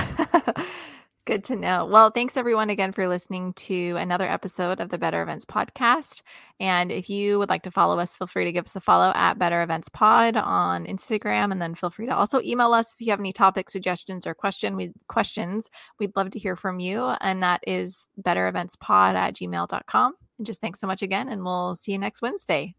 Good 1.31 1.45
to 1.45 1.55
know. 1.55 1.85
Well, 1.85 2.09
thanks 2.09 2.35
everyone 2.35 2.69
again 2.69 2.91
for 2.91 3.07
listening 3.07 3.53
to 3.53 3.95
another 3.95 4.27
episode 4.27 4.81
of 4.81 4.89
the 4.89 4.97
Better 4.97 5.21
Events 5.21 5.45
podcast. 5.45 6.23
And 6.59 6.91
if 6.91 7.09
you 7.09 7.39
would 7.39 7.47
like 7.47 7.63
to 7.63 7.71
follow 7.71 7.99
us, 7.99 8.13
feel 8.13 8.27
free 8.27 8.43
to 8.43 8.51
give 8.51 8.65
us 8.65 8.75
a 8.75 8.81
follow 8.81 9.13
at 9.15 9.39
Better 9.39 9.61
Events 9.61 9.87
Pod 9.87 10.35
on 10.35 10.85
Instagram. 10.85 11.53
And 11.53 11.61
then 11.61 11.73
feel 11.73 11.89
free 11.89 12.05
to 12.07 12.13
also 12.13 12.41
email 12.41 12.73
us 12.73 12.91
if 12.91 12.99
you 12.99 13.11
have 13.11 13.21
any 13.21 13.31
topic 13.31 13.69
suggestions 13.69 14.27
or 14.27 14.33
question 14.33 14.75
we 14.75 14.91
questions. 15.07 15.69
We'd 15.99 16.17
love 16.17 16.31
to 16.31 16.39
hear 16.39 16.57
from 16.57 16.81
you. 16.81 17.15
And 17.21 17.41
that 17.43 17.63
is 17.65 18.07
bettereventspod 18.21 19.13
at 19.13 19.33
gmail.com. 19.33 20.13
And 20.37 20.45
just 20.45 20.59
thanks 20.59 20.81
so 20.81 20.87
much 20.87 21.01
again. 21.01 21.29
And 21.29 21.45
we'll 21.45 21.75
see 21.75 21.93
you 21.93 21.97
next 21.97 22.21
Wednesday. 22.21 22.75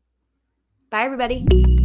Bye, 0.91 1.05
everybody. 1.05 1.82